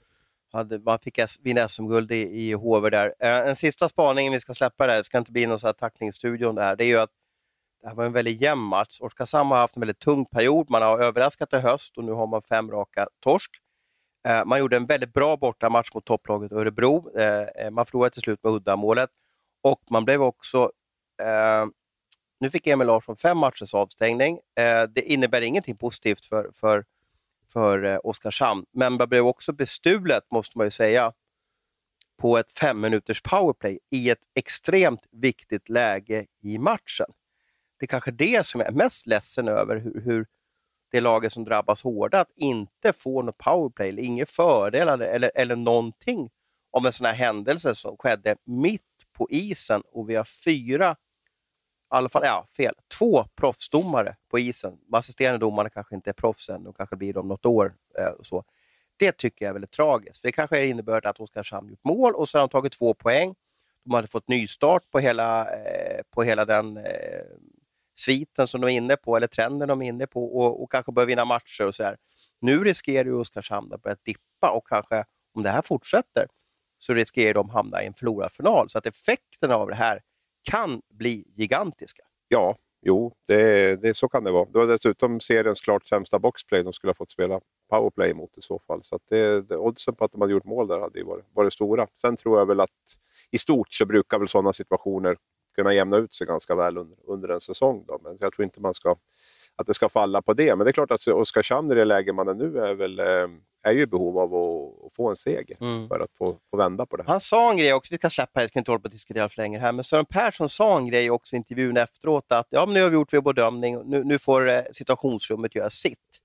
[0.55, 3.13] hade, man fick vinna SM-guld i, i HV där.
[3.19, 6.75] Eh, en sista spaning vi ska släppa där, det ska inte bli någon tacklingsstudion där,
[6.75, 7.09] det är ju att
[7.85, 8.97] det här var en väldigt jämn match.
[8.99, 10.69] Oskarshamn har haft en väldigt tung period.
[10.69, 13.51] Man har överraskat i höst och nu har man fem raka torsk.
[14.27, 17.19] Eh, man gjorde en väldigt bra bortamatch mot topplaget Örebro.
[17.19, 19.09] Eh, eh man förlorade till slut med uddamålet
[19.61, 20.71] och man blev också...
[21.21, 21.65] Eh,
[22.39, 24.39] nu fick Emil Larsson fem matchers avstängning.
[24.59, 26.85] Eh, det innebär ingenting positivt för, för,
[27.53, 31.13] för Oskarshamn, men man blev också bestulet, måste man ju säga,
[32.17, 37.07] på ett fem minuters powerplay i ett extremt viktigt läge i matchen
[37.85, 40.27] det är kanske det som jag är mest ledsen över, hur, hur
[40.91, 46.29] det laget som drabbas hårdast inte får något powerplay, eller inga fördelar eller, eller någonting
[46.71, 48.81] om en sån här händelse som skedde mitt
[49.13, 50.95] på isen och vi har fyra, i
[51.87, 54.77] alla fall, ja, fel, två proffsdomare på isen.
[54.87, 57.75] De assisterande domarna kanske inte är proffs än, de kanske blir det om något år.
[57.99, 58.43] Eh, så.
[58.97, 62.15] Det tycker jag är väldigt tragiskt, för det kanske är innebörd att Oskarshamn gjort mål
[62.15, 63.35] och så har de tagit två poäng.
[63.83, 67.25] De hade fått nystart på hela, eh, på hela den eh,
[67.95, 70.91] sviten som de är inne på, eller trenden de är inne på och, och kanske
[70.91, 71.97] börja vinna matcher och så här.
[72.41, 76.27] Nu riskerar ju Oskarshamn att börja dippa och kanske, om det här fortsätter,
[76.77, 78.69] så riskerar de att hamna i en förlorarfinal.
[78.69, 80.01] Så att effekterna av det här
[80.51, 82.03] kan bli gigantiska.
[82.27, 84.45] Ja, jo, det, det, så kan det vara.
[84.45, 88.41] Det var dessutom seriens klart sämsta boxplay de skulle ha fått spela powerplay mot i
[88.41, 88.83] så fall.
[88.83, 91.25] Så att det, det, oddsen på att de hade gjort mål där hade ju varit,
[91.33, 91.87] varit stora.
[91.95, 92.69] Sen tror jag väl att
[93.31, 95.17] i stort så brukar väl sådana situationer
[95.55, 97.85] kunna jämna ut sig ganska väl under, under en säsong.
[97.87, 97.99] Då.
[98.03, 98.95] Men jag tror inte man ska,
[99.55, 100.55] att det ska falla på det.
[100.55, 103.27] Men det är klart att Oskarshamn i det läge man är nu är, väl, eh,
[103.63, 104.35] är ju i behov av
[104.85, 105.87] att, få en seger mm.
[105.87, 107.03] för att få, få, vända på det.
[107.07, 109.29] Han sa en grej också, vi ska släppa det, ska inte hålla på att diskutera
[109.29, 112.65] för länge här, men Sören Persson sa en grej också i intervjun efteråt att ja,
[112.65, 116.21] men nu har vi gjort vår bedömning, nu, nu får eh, situationsrummet göra sitt.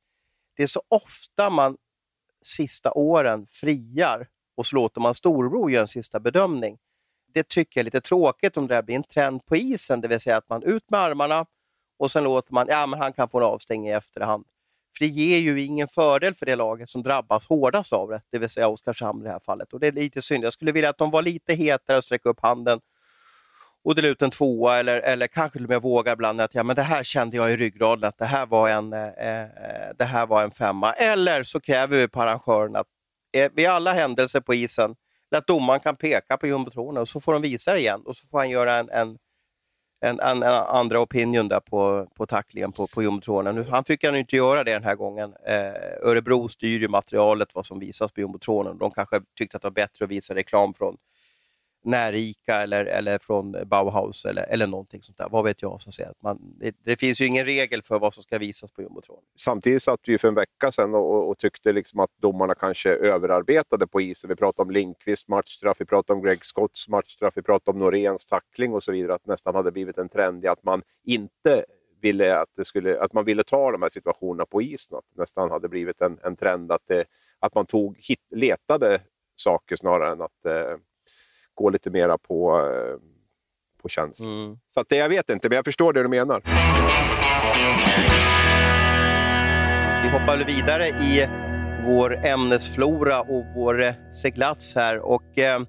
[0.57, 1.77] Det är så ofta man
[2.43, 6.79] sista åren friar och så låter man storbror göra en sista bedömning
[7.35, 10.09] det tycker jag är lite tråkigt om det här blir en trend på isen, det
[10.09, 11.47] vill säga att man ut med armarna
[11.99, 14.45] och sen låter man, ja men han kan få en avstängning i efterhand.
[14.99, 18.39] För det ger ju ingen fördel för det laget som drabbas hårdast av det, det
[18.39, 19.73] vill säga Oskarshamn i det här fallet.
[19.73, 20.45] Och det är lite synd.
[20.45, 22.81] Jag skulle vilja att de var lite hetare och sträckte upp handen
[23.85, 26.63] och dela ut en tvåa eller, eller kanske till och med våga ibland att ja,
[26.63, 29.49] men det här kände jag i ryggraden att det här var en, eh, eh
[29.99, 30.93] det här var en femma.
[30.93, 32.87] Eller så kräver vi på arrangören att
[33.33, 34.97] eh, vid alla händelser på isen,
[35.37, 38.27] att domaren kan peka på jumbotronen och så får de visa det igen och så
[38.27, 39.19] får han göra en, en
[40.01, 43.67] en, en, en, andra opinion där på, på tacklingen på, på jumbotronen.
[43.71, 45.35] Han fick han inte göra det den här gången.
[45.47, 48.79] Eh, Örebro styr ju materialet, vad som visas på jumbotronen.
[48.79, 50.97] De kanske tyckte att det var bättre att visa reklam från
[51.83, 55.29] Närika eller, eller från Bauhaus eller, eller någonting sånt där.
[55.31, 55.83] Vad vet jag?
[55.83, 56.13] Så att säga.
[56.23, 59.23] Man, det, det, finns ju ingen regel för vad som ska visas på jumbotron.
[59.39, 63.87] Samtidigt satt vi för en vecka sedan och, och, tyckte liksom att domarna kanske överarbetade
[63.87, 64.29] på isen.
[64.29, 68.27] Vi pratade om Linkvist matchstraff, vi pratade om Greg Scotts matchstraff, vi pratade om Noréns
[68.27, 69.15] tackling och så vidare.
[69.15, 71.65] Att nästan hade blivit en trend i att man inte
[72.01, 74.99] ville att, det skulle, att man ville ta de här situationerna på isen.
[74.99, 77.05] Att det nästan hade blivit en, en trend att, det,
[77.39, 79.01] att man tog, hit, letade
[79.37, 80.77] saker snarare än att eh,
[81.61, 82.97] gå lite mera på, eh,
[83.83, 84.27] på känsla.
[84.27, 84.59] Mm.
[84.75, 86.43] Så att det, jag vet inte, men jag förstår det du menar.
[90.03, 91.29] Vi hoppar vidare i
[91.85, 93.93] vår ämnesflora och vår eh,
[94.23, 94.99] seglats här.
[94.99, 95.61] Och, eh,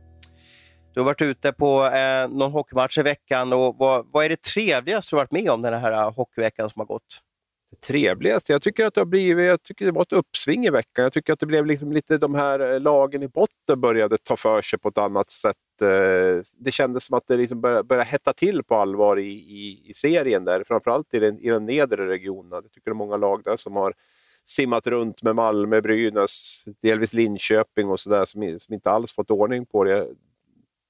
[0.94, 3.54] du har varit ute på eh, någon hockeymatch i veckan.
[3.54, 6.80] Och vad, vad är det trevligaste du varit med om den här eh, hockeyveckan som
[6.80, 7.22] har gått?
[7.72, 8.52] Det trevligaste?
[8.52, 11.04] Jag tycker att det har blivit, jag tycker det var ett uppsving i veckan.
[11.04, 14.62] Jag tycker att det blev liksom lite de här lagen i botten började ta för
[14.62, 18.34] sig på ett annat sätt Eh, det kändes som att det liksom började, började hetta
[18.34, 22.52] till på allvar i, i, i serien, där, framförallt i den, i den nedre regionen.
[22.52, 23.94] Jag tycker det är många lag där som har
[24.46, 29.66] simmat runt med Malmö, Brynäs, delvis Linköping och sådär som, som inte alls fått ordning
[29.66, 30.08] på det.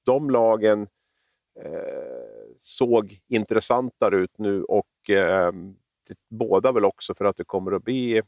[0.05, 0.81] De lagen
[1.59, 5.51] eh, såg intressantare ut nu och eh,
[6.29, 8.21] båda väl också för att det kommer att bli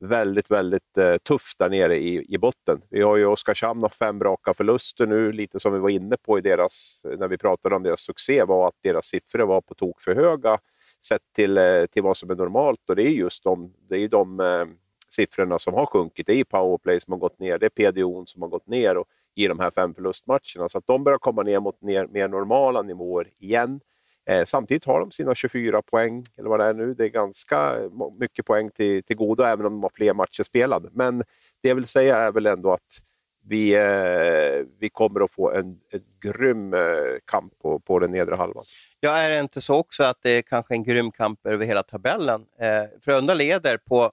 [0.00, 2.82] väldigt, väldigt eh, tufft där nere i, i botten.
[2.90, 6.38] Vi har ju Oskarshamn och fem raka förluster nu, lite som vi var inne på
[6.38, 10.00] i deras, när vi pratade om deras succé, var att deras siffror var på tok
[10.00, 10.58] för höga
[11.04, 12.90] sett till, eh, till vad som är normalt.
[12.90, 14.66] Och det är just de, det är de eh,
[15.08, 16.26] siffrorna som har sjunkit.
[16.26, 19.06] Det är powerplay som har gått ner, det är PDO som har gått ner och,
[19.34, 20.68] i de här fem förlustmatcherna.
[20.68, 23.80] Så att de börjar komma ner mot ner, mer normala nivåer igen.
[24.26, 26.94] Eh, samtidigt har de sina 24 poäng, eller vad det är nu.
[26.94, 30.42] Det är ganska eh, mycket poäng till, till godo, även om de har fler matcher
[30.42, 30.88] spelade.
[30.92, 31.18] Men
[31.62, 33.02] det jag vill säga är väl ändå att
[33.48, 36.80] vi, eh, vi kommer att få en, en grym eh,
[37.24, 38.64] kamp på, på den nedre halvan.
[39.00, 41.82] Ja, är det inte så också att det är kanske en grym kamp över hela
[41.82, 42.46] tabellen?
[42.58, 44.12] Eh, Frölunda leder på,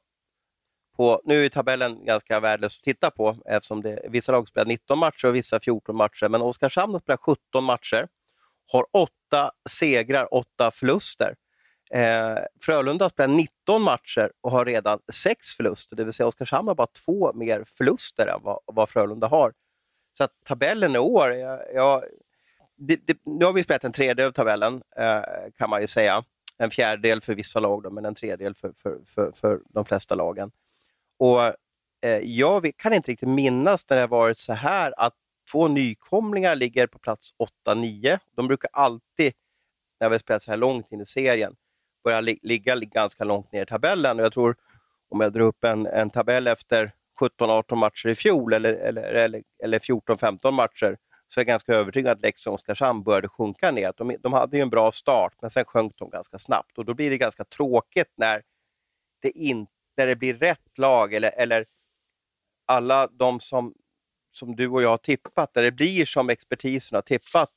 [0.97, 1.21] på...
[1.23, 5.27] Nu är tabellen ganska värdelös att titta på eftersom det, vissa lag spelar 19 matcher
[5.27, 8.07] och vissa 14 matcher, men Oskarshamn spelar 17 matcher
[8.71, 11.35] har åtta segrar, åtta förluster.
[11.91, 16.67] Eh, Frölunda har spelat 19 matcher och har redan sex förluster, det vill säga Oskarshamn
[16.67, 19.53] har bara två mer förluster än vad, vad Frölunda har.
[20.17, 22.03] Så att tabellen i år, ja, ja
[22.75, 25.21] det, det, nu har vi spelat en tredjedel av tabellen eh,
[25.57, 26.23] kan man ju säga.
[26.57, 30.15] En fjärdedel för vissa lag, då, men en tredjedel för, för, för, för de flesta
[30.15, 30.51] lagen.
[31.19, 31.43] Och
[32.01, 35.13] eh, Jag kan inte riktigt minnas när det har varit så här att
[35.51, 37.33] två nykomlingar ligger på plats
[37.67, 38.19] 8-9.
[38.35, 39.33] De brukar alltid,
[39.99, 41.55] när vi spelat så här långt in i serien,
[42.03, 44.19] börja li ligga ganska långt ner i tabellen.
[44.19, 44.55] Och jag tror,
[45.09, 49.43] om jag drar upp en, en tabell efter 17-18 matcher i fjol, eller, eller, eller,
[49.63, 53.93] eller 14-15 matcher, så är jag ganska övertygad att Leksand och Oskarshamn började sjunka ner.
[53.97, 56.77] De, de hade ju en bra start, men sen sjönk de ganska snabbt.
[56.77, 58.43] Och Då blir det ganska tråkigt när
[59.21, 61.65] det, in, när det blir rätt lag, eller, eller
[62.65, 63.73] alla de som
[64.33, 67.49] som du och jag har tippat, där det blir som expertisen har tippat,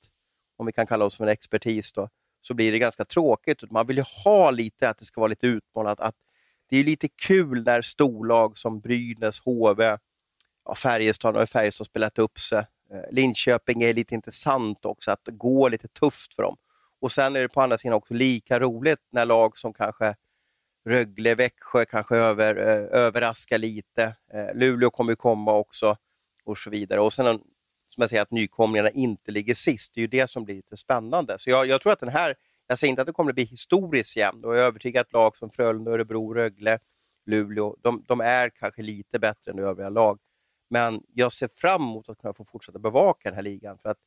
[0.57, 2.09] om vi kan kalla oss för en expertis, då,
[2.41, 3.71] så blir det ganska tråkigt.
[3.71, 6.01] Man vill ju ha lite att det ska vara lite utmanat.
[6.01, 6.15] Att
[6.69, 9.99] det är lite kul när storlag som Brynäs, HV,
[10.65, 12.59] ja, Färjestad har Färjestad spelat upp sig.
[12.91, 16.57] Eh, Linköping är lite intressant också, att det går lite tufft för dem.
[17.01, 20.15] Och Sen är det på andra sidan också lika roligt när lag som kanske
[20.87, 24.17] Rögle, Växjö kanske över, eh, överraskar lite.
[24.33, 25.97] Eh, Luleå kommer ju komma också
[26.47, 27.01] och så vidare.
[27.01, 27.41] Och sen
[27.97, 29.95] som jag säger, att nykomlingarna inte ligger sist.
[29.95, 31.39] Det är ju det som blir lite spännande.
[31.39, 32.35] Så jag, jag tror att den här,
[32.67, 35.13] jag säger inte att det kommer att bli historiskt jämnt och jag är övertygad att
[35.13, 36.79] lag som Frölunda, Örebro, Rögle,
[37.27, 40.19] Luleå, de, de är kanske lite bättre än övriga lag.
[40.71, 43.79] Men jag ser fram emot att kunna få fortsätta bevaka den här ligan.
[43.79, 43.99] För att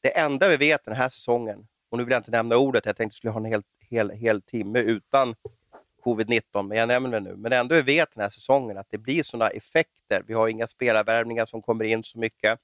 [0.00, 2.96] det enda vi vet den här säsongen, och nu vill jag inte nämna ordet, jag
[2.96, 5.34] tänkte att jag skulle ha en hel, hel, hel timme utan
[6.06, 7.36] covid-19, men jag nämner det nu.
[7.36, 10.22] Men ändå vi vet den här säsongen att det blir sådana effekter.
[10.26, 12.60] Vi har inga spelarvärvningar som kommer in så mycket.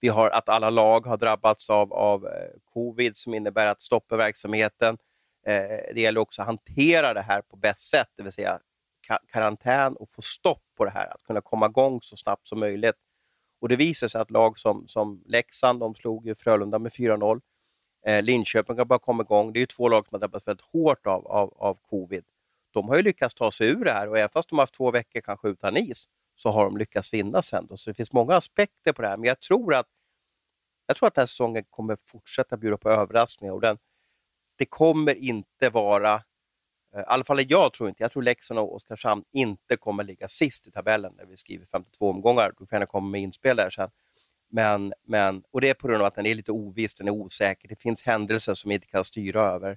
[0.00, 2.32] Vi har att alla lag har drabbats av, av eh,
[2.72, 4.98] covid som innebär att stoppa verksamheten.
[5.46, 8.60] Eh, det gäller också att hantera det här på bäst sätt, det vill säga
[9.32, 12.96] karantän och få stopp på det här, att kunna komma igång så snabbt som möjligt.
[13.60, 17.40] Och Det visar sig att lag som, som Leksand, de slog Frölunda med 4-0.
[18.06, 19.52] Eh, Linköping har bara kommit igång.
[19.52, 22.24] Det är ju två lag som har drabbats väldigt hårt av, av, av covid.
[22.70, 24.74] De har ju lyckats ta sig ur det här och även fast de har haft
[24.74, 27.66] två veckor kanske utan is, så har de lyckats vinna sen.
[27.66, 27.76] Då.
[27.76, 29.86] Så det finns många aspekter på det här, men jag tror att
[30.90, 33.54] jag tror att den här säsongen kommer fortsätta bjuda på överraskningar.
[33.54, 33.78] Och den,
[34.56, 36.14] det kommer inte vara,
[36.94, 40.28] eh, i alla fall jag tror inte, jag tror Leksand och Oskarshamn inte kommer ligga
[40.28, 42.52] sist i tabellen när vi skriver 52 omgångar.
[42.58, 43.90] Du får gärna komma med inspel där sen.
[44.50, 47.12] Men, men, och det är på grund av att den är lite oviss, den är
[47.12, 47.68] osäker.
[47.68, 49.70] Det finns händelser som vi inte kan styra över.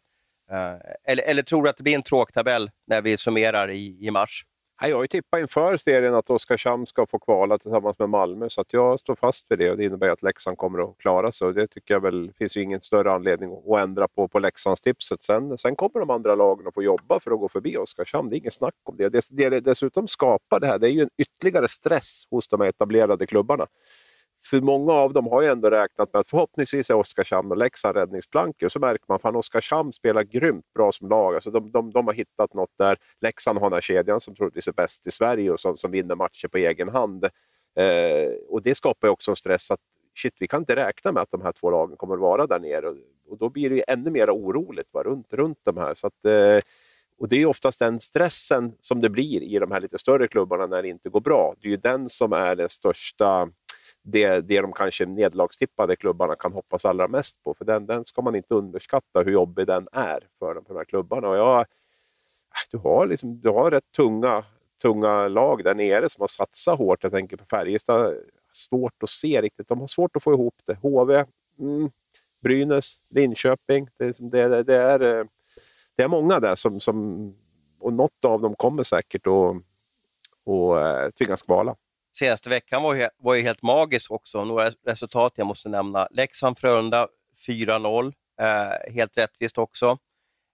[0.52, 4.12] Uh, eller, eller tror du att det blir en tråktabell när vi summerar i, i
[4.12, 4.46] mars?
[4.82, 8.62] Jag har ju tippat inför serien att Oskarshamn ska få kvala tillsammans med Malmö, så
[8.62, 9.72] att jag står fast vid det.
[9.72, 11.54] och Det innebär att Leksand kommer att klara sig.
[11.54, 15.24] Det tycker jag väl finns ju ingen större anledning att ändra på, på Leksandstipset.
[15.24, 18.30] Sen, sen kommer de andra lagen att få jobba för att gå förbi Oskarshamn.
[18.30, 19.10] Det är inget snack om det.
[19.10, 23.26] Det, det dessutom skapar det här, det är ju en ytterligare stress hos de etablerade
[23.26, 23.68] klubbarna
[24.50, 27.96] för många av dem har ju ändå räknat med att förhoppningsvis är Oskarshamn och Leksand
[27.96, 28.70] räddningsplankor.
[28.70, 31.36] Så märker man att Oskarshamn spelar grymt bra som lag.
[31.36, 32.98] Alltså de, de, de har hittat något där.
[33.22, 36.16] Leksand har den här kedjan som troligtvis är bäst i Sverige och som, som vinner
[36.16, 37.24] matcher på egen hand.
[37.76, 39.80] Eh, och Det skapar ju också en stress att
[40.16, 42.60] shit, vi kan inte räkna med att de här två lagen kommer att vara där
[42.60, 42.90] nere.
[42.90, 45.94] Och, och då blir det ju ännu mer oroligt va, runt, runt de här.
[45.94, 46.60] Så att, eh,
[47.18, 50.68] och Det är oftast den stressen som det blir i de här lite större klubbarna
[50.68, 51.56] när det inte går bra.
[51.62, 53.50] Det är ju den som är den största
[54.04, 57.54] det, det de kanske nedlagstippade klubbarna kan hoppas allra mest på.
[57.54, 60.78] För den, den ska man inte underskatta hur jobbig den är för de, för de
[60.78, 61.30] här klubbarna.
[61.30, 61.66] Och jag, äh,
[62.72, 64.46] du, har liksom, du har rätt tunga,
[64.82, 67.04] tunga lag där nere som har satsat hårt.
[67.04, 68.16] Jag tänker på Färjestad.
[68.54, 69.68] Svårt att se riktigt.
[69.68, 70.78] De har svårt att få ihop det.
[70.82, 71.26] HV,
[71.60, 71.92] mm,
[72.42, 73.88] Brynäs, Linköping.
[73.98, 75.26] Det, liksom, det, det, är, eh,
[75.96, 77.36] det är många där som, som
[77.80, 79.34] och något av dem kommer säkert att,
[80.44, 81.76] och, eh, och, tvingas kvala
[82.16, 84.46] senaste veckan var ju, var ju helt magisk också.
[84.46, 86.08] Några resultat jag måste nämna.
[86.12, 87.08] Leksand-Frölunda
[87.48, 89.98] 4-0, eh, helt rättvist också.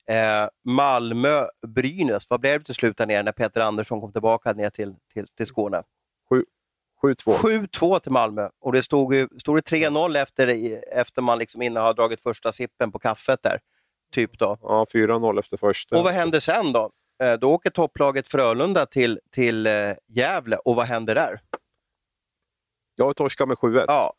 [0.08, 4.70] Eh, Malmö-Brynäs, vad blev det till slut där nere när Peter Andersson kom tillbaka ner
[4.70, 5.84] till, till, till Skåne?
[7.02, 7.34] 7-2.
[7.34, 10.48] 7-2 till Malmö och det stod, ju, stod det 3-0 efter,
[10.94, 13.60] efter man liksom innan har dragit första sippen på kaffet där.
[14.12, 14.58] Typ då.
[14.62, 15.98] Ja, 4-0 efter första.
[15.98, 16.90] Och vad hände sen då?
[17.24, 19.74] Eh, då åker topplaget Frölunda till, till eh,
[20.08, 21.42] Gävle och vad händer där?
[22.96, 23.86] Jag torskar med 7-1.
[23.88, 24.14] Ja.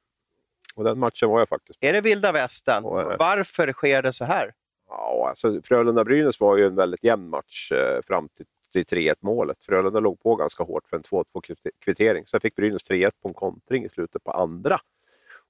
[0.74, 2.84] Och den matchen var jag faktiskt Är det vilda västern?
[2.84, 4.52] Och, eh, Varför sker det så här?
[4.88, 9.56] Ja, alltså, Frölunda-Brynäs var ju en väldigt jämn match eh, fram till, till 3-1 målet.
[9.62, 11.24] Frölunda låg på ganska hårt för en 2-2
[11.84, 12.26] kvittering.
[12.26, 14.80] Sen fick Brynäs 3-1 på en kontring i slutet på andra.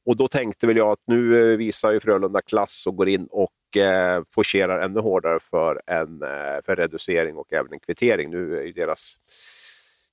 [0.07, 3.51] Och då tänkte väl jag att nu visar ju Frölunda klass och går in och
[3.77, 8.31] eh, forcerar ännu hårdare för en eh, för reducering och även en kvittering.
[8.31, 9.17] Nu är ju deras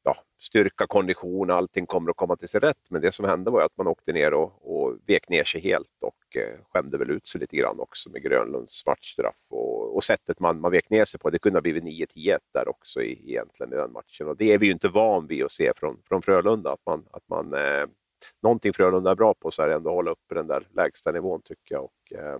[0.08, 2.89] ja, styrka, kondition, allting kommer att komma till sin rätt.
[2.89, 5.98] Men det som hände var att man åkte ner och, och vek ner sig helt
[6.02, 10.39] och eh, skämde väl ut sig lite grann också med Grönlunds matchstraff och, och sättet
[10.39, 11.30] man, man vek ner sig på.
[11.30, 14.58] Det kunde ha blivit 9-10 där också i, egentligen i den matchen och det är
[14.58, 16.72] vi ju inte van vid att se från, från Frölunda.
[16.72, 17.88] Att man, att man, eh,
[18.43, 21.12] någonting Frölunda är bra på så är det ändå att hålla uppe den där lägsta
[21.12, 21.84] nivån tycker jag.
[21.84, 22.39] Och, eh,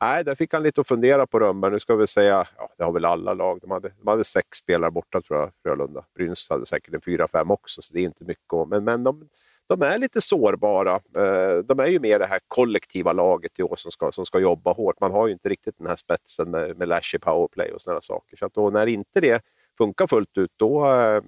[0.00, 1.72] Nej, där fick han lite att fundera på Rönnberg.
[1.72, 3.58] Nu ska vi säga, ja, det har väl alla lag.
[3.60, 6.04] De hade, de hade sex spelare borta tror jag, Frölunda.
[6.14, 8.52] Brynäs hade säkert en fyra, fem också, så det är inte mycket.
[8.52, 8.68] Om.
[8.68, 9.28] Men, men de,
[9.66, 10.94] de är lite sårbara.
[10.94, 14.38] Eh, de är ju mer det här kollektiva laget i år som ska, som ska
[14.38, 15.00] jobba hårt.
[15.00, 18.36] Man har ju inte riktigt den här spetsen med, med i powerplay och sådana saker.
[18.36, 19.44] Så att då, när inte det
[19.78, 21.22] funkar fullt ut, då, eh,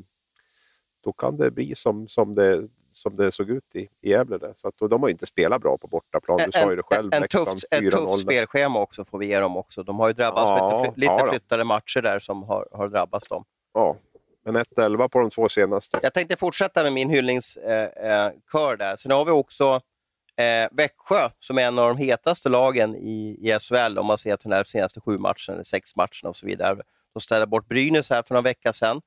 [1.04, 2.68] då kan det bli som, som det
[3.01, 4.39] som det såg ut i, i Gävle.
[4.39, 4.53] Där.
[4.57, 7.15] Så att, de har inte spelat bra på bortaplan, du sa ju det själv.
[7.15, 9.83] En, tuff, ett tufft spelschema också får vi ge dem också.
[9.83, 13.29] De har ju drabbats ja, lite, lite ja, flyttade matcher där som har, har drabbats
[13.29, 13.45] dem.
[13.75, 13.97] Ja,
[14.45, 16.01] men 1-11 på de två senaste.
[16.03, 18.97] Jag tänkte fortsätta med min hyllningskör eh, där.
[18.97, 19.81] Sen har vi också
[20.37, 24.37] eh, Växjö som är en av de hetaste lagen i, i SHL om man ser
[24.37, 26.83] till de senaste sju matcherna, sex matcherna och så vidare.
[27.13, 29.01] De ställde bort Brynäs här för några veckor sedan.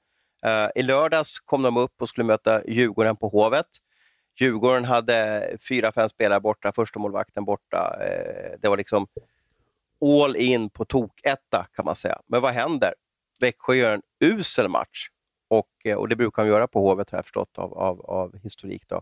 [0.46, 3.68] Uh, I lördags kom de upp och skulle möta Djurgården på Hovet.
[4.40, 7.98] Djurgården hade fyra, fem spelare borta, första målvakten borta.
[8.00, 9.08] Uh, det var liksom
[10.02, 12.22] all in på tok-etta kan man säga.
[12.28, 12.94] Men vad händer?
[13.40, 15.08] Växjö gör en usel match
[15.48, 18.38] och, eh, och det brukar de göra på Hovet har jag förstått av, av, av
[18.38, 18.84] historik.
[18.88, 19.02] Då.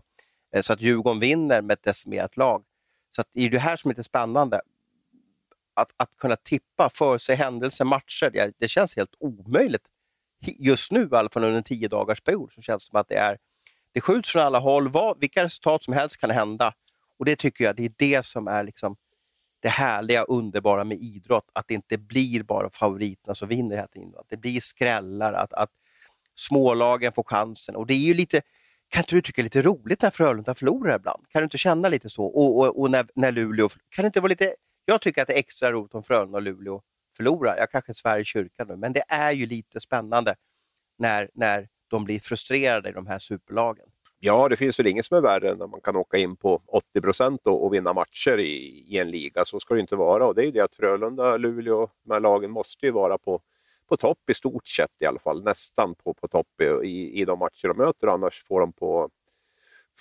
[0.62, 2.64] Så att Djurgården vinner med ett decimerat lag.
[3.16, 4.60] Så att det är det här som är lite spännande.
[5.74, 9.86] Att, att kunna tippa för sig händelser, matcher, det, det känns helt omöjligt
[10.42, 13.08] just nu, i alla fall under en tio dagars period, så känns det som att
[13.08, 13.38] det är
[13.92, 14.88] det skjuts från alla håll.
[14.88, 16.74] Vad, vilka resultat som helst kan hända.
[17.18, 18.96] Och det tycker jag det är det som är liksom
[19.60, 21.50] det härliga, underbara med idrott.
[21.52, 24.14] Att det inte blir bara favoriterna som vinner hela tiden.
[24.16, 25.70] Att det blir skrällar, att, att
[26.34, 27.76] smålagen får chansen.
[27.76, 28.42] Och det är ju lite,
[28.88, 31.24] kan inte du tycka det är lite roligt när Frölunda förlorar ibland?
[31.28, 32.24] Kan du inte känna lite så?
[32.24, 35.34] Och, och, och när, när Luleå, kan det inte vara lite, jag tycker att det
[35.34, 36.82] är extra roligt om Frölunda och Luleå
[37.16, 37.56] förlorar.
[37.56, 40.34] Jag kanske svär i kyrkan nu, men det är ju lite spännande
[40.98, 43.86] när, när de blir frustrerade i de här superlagen.
[44.24, 46.62] Ja, det finns väl inget som är värre än när man kan åka in på
[46.66, 49.44] 80 procent och, vinna matcher i, i, en liga.
[49.44, 50.26] Så ska det inte vara.
[50.26, 53.40] Och det är ju det att Frölunda, Luleå, de här lagen måste ju vara på,
[53.88, 55.44] på topp i stort sett i alla fall.
[55.44, 59.10] Nästan på, på topp i, i de matcher de möter, annars får de, på,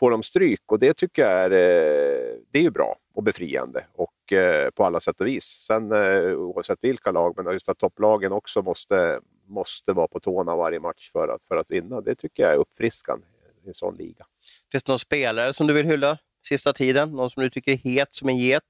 [0.02, 0.62] får de stryk.
[0.66, 4.86] Och det tycker jag är, eh, det är ju bra och befriande och, eh, på
[4.86, 5.46] alla sätt och vis.
[5.46, 10.56] Sen eh, oavsett vilka lag, men just att topplagen också måste, måste vara på tårna
[10.56, 12.02] varje match för att, för att vinna.
[12.02, 13.26] Det tycker jag är uppfriskande
[13.64, 14.26] i en sån liga.
[14.72, 17.12] Finns det någon spelare som du vill hylla sista tiden?
[17.12, 18.64] Någon som du tycker är het som en get?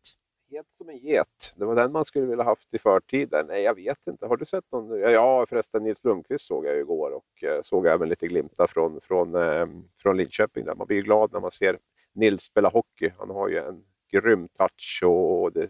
[0.52, 1.54] Het som en get.
[1.56, 3.48] Det var den man skulle vilja haft i förtiden.
[3.48, 4.26] Nej, jag vet inte.
[4.26, 5.00] Har du sett någon?
[5.00, 9.02] Ja, förresten Nils Lundqvist såg jag ju igår och eh, såg även lite glimtar från,
[9.02, 10.66] från, eh, från Linköping.
[10.66, 10.76] Där.
[10.76, 11.80] Man blir ju glad när man ser
[12.14, 13.12] Nils spela hockey.
[13.18, 15.70] Han har ju en grym touch och det eh,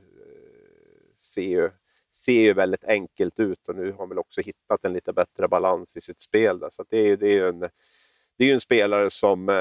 [1.16, 1.72] ser ju
[2.14, 5.48] ser ju väldigt enkelt ut och nu har han väl också hittat en lite bättre
[5.48, 6.60] balans i sitt spel.
[6.60, 6.70] Där.
[6.70, 7.70] Så det är, det är en,
[8.38, 9.56] det är en spelare som, eh,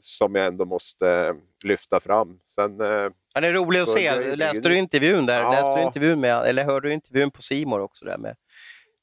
[0.00, 1.34] som jag ändå måste
[1.64, 2.38] lyfta fram.
[2.54, 4.36] Sen, eh, han är rolig att se.
[4.36, 5.40] Läste du intervjun där?
[5.40, 5.50] Ja.
[5.50, 8.04] Läste du intervjun med, eller hörde du intervjun på Simor också?
[8.04, 8.36] Där med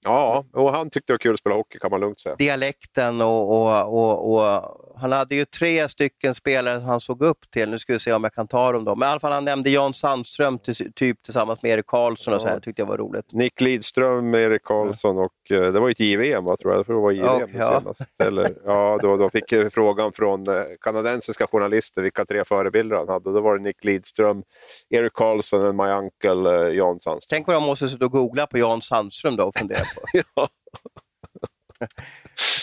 [0.03, 2.35] Ja, och han tyckte det var kul att spela hockey kan man lugnt säga.
[2.35, 7.69] Dialekten och, och, och, och, han hade ju tre stycken spelare han såg upp till.
[7.69, 8.95] Nu ska vi se om jag kan ta dem då.
[8.95, 10.59] Men i alla fall han nämnde Jan Sandström
[10.95, 12.59] typ tillsammans med Erik Karlsson och så här.
[12.59, 13.31] tyckte jag var roligt.
[13.31, 16.85] Nick Lidström, Erik Karlsson och eh, det var ju ett JVM va, tror jag.
[16.85, 17.79] För det var JVM okay, ja.
[17.79, 18.01] senast.
[18.23, 23.07] Eller, ja, då, då fick jag frågan från eh, kanadensiska journalister vilka tre förebilder han
[23.07, 23.33] hade.
[23.33, 24.43] Då var det Nick Lidström,
[24.89, 27.37] Erik Karlsson och my uncle Jan Sandström.
[27.37, 29.83] Tänk vad de måste sitta och googla på Jan Sandström då och fundera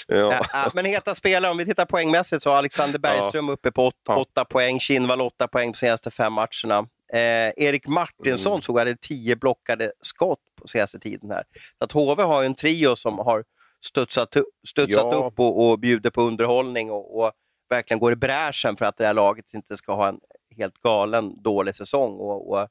[0.07, 0.45] ja.
[0.53, 0.71] ja.
[0.75, 3.53] men heta spelare, om vi tittar poängmässigt så har Alexander Bergström ja.
[3.53, 4.45] uppe på 8 ja.
[4.45, 6.89] poäng, Kinnvall 8 poäng på senaste fem matcherna.
[7.13, 8.63] Eh, Erik Martinsson mm.
[8.63, 11.31] såg hade 10 blockade skott på senaste tiden.
[11.31, 11.45] här.
[11.79, 13.45] Så att HV har ju en trio som har
[13.85, 14.37] studsat,
[14.69, 15.19] studsat ja.
[15.19, 17.33] upp och, och bjuder på underhållning och, och,
[17.69, 20.21] verkligen går i bräschen för att det här laget inte ska ha en
[20.57, 22.13] helt galen dålig säsong.
[22.13, 22.67] Och, och Eh,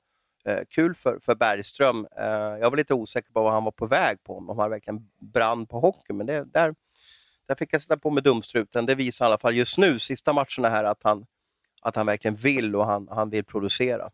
[0.45, 2.07] Eh, kul för, för Bergström.
[2.17, 5.09] Eh, jag var lite osäker på vad han var på väg på, om han verkligen
[5.19, 6.75] brann på hockey, men det, där,
[7.47, 8.85] där fick jag sätta på mig dumstruten.
[8.85, 11.25] Det visar i alla fall just nu, sista matcherna här, att han,
[11.81, 14.09] att han verkligen vill och han, han vill producera.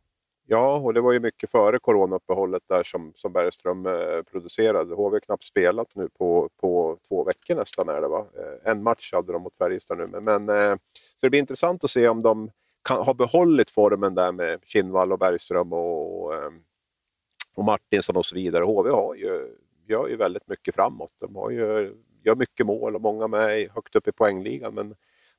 [0.47, 4.95] Ja, och det var ju mycket före coronauppehållet där som, som Bergström eh, producerade.
[4.95, 7.89] HV har knappt spelat nu på, på två veckor nästan.
[7.89, 8.25] Är det, va?
[8.37, 10.07] Eh, en match hade de mot Färjestad nu.
[10.07, 12.51] Men, men eh, så det blir intressant att se om de
[12.85, 16.51] kan, har behållit formen där med Kinnvall och Bergström och, eh,
[17.55, 18.63] och Martinsson och så vidare.
[18.63, 19.55] HV har ju,
[19.87, 21.13] gör ju väldigt mycket framåt.
[21.19, 24.95] De har ju, gör mycket mål och många med högt upp i poängligan men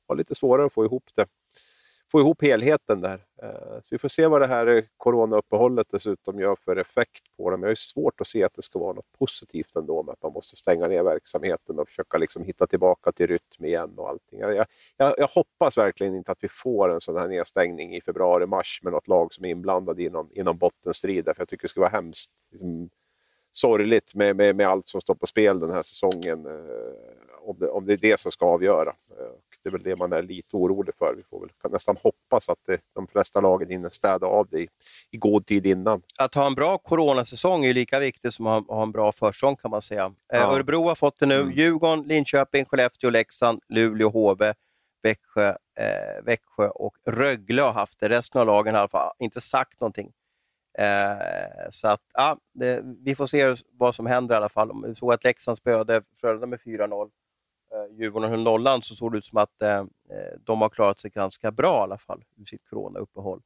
[0.07, 1.25] har lite svårare att få ihop det
[2.11, 3.25] få ihop helheten där.
[3.43, 7.49] Eh, så vi får se vad det här eh, coronauppehållet dessutom gör för effekt på
[7.49, 7.63] dem.
[7.63, 10.33] Jag har svårt att se att det ska vara något positivt ändå med att man
[10.33, 14.39] måste stänga ner verksamheten och försöka liksom hitta tillbaka till rytm igen och allting.
[14.39, 14.55] Jag,
[14.97, 18.93] jag, jag hoppas verkligen inte att vi får en sån här nedstängning i februari-mars med
[18.93, 21.25] något lag som är inblandad i någon, i någon bottenstrid.
[21.25, 22.89] För jag tycker det skulle vara hemskt liksom,
[23.51, 26.45] sorgligt med, med, med allt som står på spel den här säsongen.
[26.45, 28.95] Eh, om det, om det är det som ska avgöra.
[29.67, 31.13] Det är väl det man är lite orolig för.
[31.17, 34.67] Vi får väl nästan hoppas att det, de flesta lagen hinner städa av det i,
[35.11, 36.01] i god tid innan.
[36.19, 39.71] Att ha en bra coronasäsong är lika viktigt som att ha en bra försäsong kan
[39.71, 40.05] man säga.
[40.05, 40.55] Eh, ja.
[40.55, 41.41] Örebro har fått det nu.
[41.41, 41.53] Mm.
[41.53, 44.53] Djurgården, Linköping, Skellefteå, Leksand, Luleå, HV,
[45.03, 45.49] Växjö,
[45.79, 48.09] eh, Växjö och Rögle har haft det.
[48.09, 50.11] Resten av lagen har i alla fall inte sagt någonting.
[50.77, 54.85] Eh, så att, ja, det, vi får se vad som händer i alla fall.
[54.87, 57.07] Vi såg att Leksand spöade Frölunda med 4-0 eh,
[57.97, 59.85] Djurgården höll nollan så såg det ut som att eh, eh,
[60.45, 63.41] de har klarat sig ganska bra i alla fall ur sitt coronauppehåll.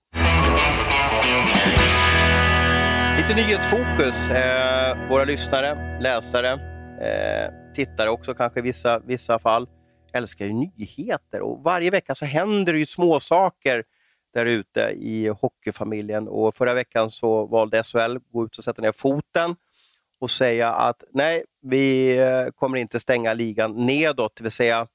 [3.17, 4.29] Lite nyhetsfokus.
[4.29, 6.51] Eh, våra lyssnare, läsare,
[7.01, 9.67] eh, tittare också kanske i vissa, vissa fall
[10.13, 13.83] älskar ju nyheter och varje vecka så händer det ju småsaker
[14.33, 16.27] där ute i hockeyfamiljen.
[16.27, 19.55] Och förra veckan så valde SHL att gå ut och sätta ner foten
[20.21, 24.87] och säga att nej, vi eh, kommer inte stänga ligan nedåt, det vill säga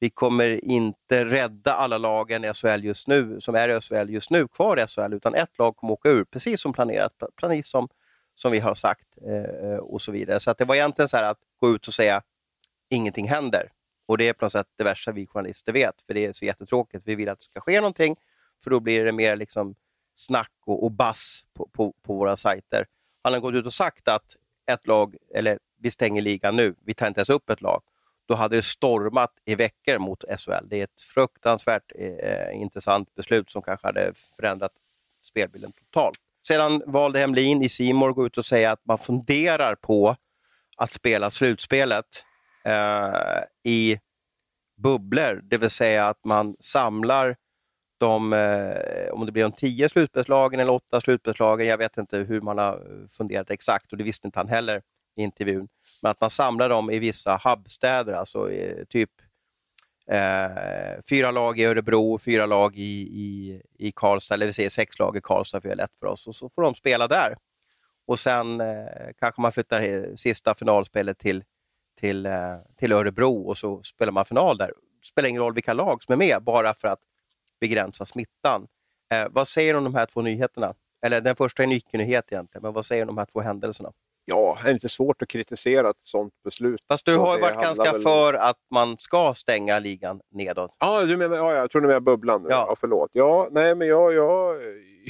[0.00, 4.30] vi kommer inte rädda alla lagen i SHL just nu, som är i SHL just
[4.30, 7.88] nu kvar i SHL, utan ett lag kommer åka ur, precis som planerat, precis som,
[8.34, 10.40] som vi har sagt eh, och så vidare.
[10.40, 12.22] Så att det var egentligen så att gå ut och säga
[12.90, 13.70] ingenting händer.
[14.06, 16.44] Och det är på något sätt det värsta vi journalister vet, för det är så
[16.44, 17.02] jättetråkigt.
[17.06, 18.16] Vi vill att det ska ske någonting,
[18.64, 19.74] för då blir det mer liksom
[20.14, 22.86] snack och, och bass på, på, på, våra sajter.
[23.22, 24.36] Han har gått ut och sagt att
[24.66, 27.82] ett lag, eller vi stänger ligan nu, vi tar inte ens upp ett lag.
[28.26, 30.68] Då hade det stormat i veckor mot SHL.
[30.68, 34.72] Det är ett fruktansvärt eh, intressant beslut som kanske hade förändrat
[35.22, 36.18] spelbilden totalt.
[36.46, 40.16] Sedan valde Hemlin i Simor gå ut och säga att man funderar på
[40.76, 42.24] att spela slutspelet
[42.64, 43.98] eh, i
[44.76, 47.36] bubblor, det vill säga att man samlar
[48.02, 52.40] de, eh, om det blir de tio slutspelslagen eller åtta slutspelslagen, jag vet inte hur
[52.40, 54.82] man har funderat exakt och det visste inte han heller
[55.16, 55.68] i intervjun,
[56.02, 59.10] men att man samlar dem i vissa hubbstäder, alltså eh, typ
[60.06, 64.98] eh, fyra lag i Örebro, fyra lag i, i, i Karlstad, eller vi säger sex
[64.98, 67.36] lag i Karlstad för det är lätt för oss, och så får de spela där.
[68.06, 71.44] Och sen eh, kanske man flyttar sista finalspelet till,
[72.00, 74.66] till, eh, till Örebro och så spelar man final där.
[75.00, 77.00] Det spelar ingen roll vilka lag som är med, bara för att
[77.62, 78.66] begränsa smittan.
[79.14, 80.74] Eh, vad säger du om de här två nyheterna?
[81.06, 83.40] Eller den första är en nyhet egentligen, men vad säger du om de här två
[83.40, 83.92] händelserna?
[84.24, 86.84] Ja, det är inte svårt att kritisera ett sådant beslut.
[86.88, 88.00] Fast du har ju varit ganska väl...
[88.02, 90.76] för att man ska stänga ligan nedåt.
[90.78, 92.46] Ja, du menar, ja jag tror du menar bubblan.
[92.50, 92.66] Ja.
[92.68, 93.10] ja, förlåt.
[93.12, 94.62] Ja, nej, men jag, jag,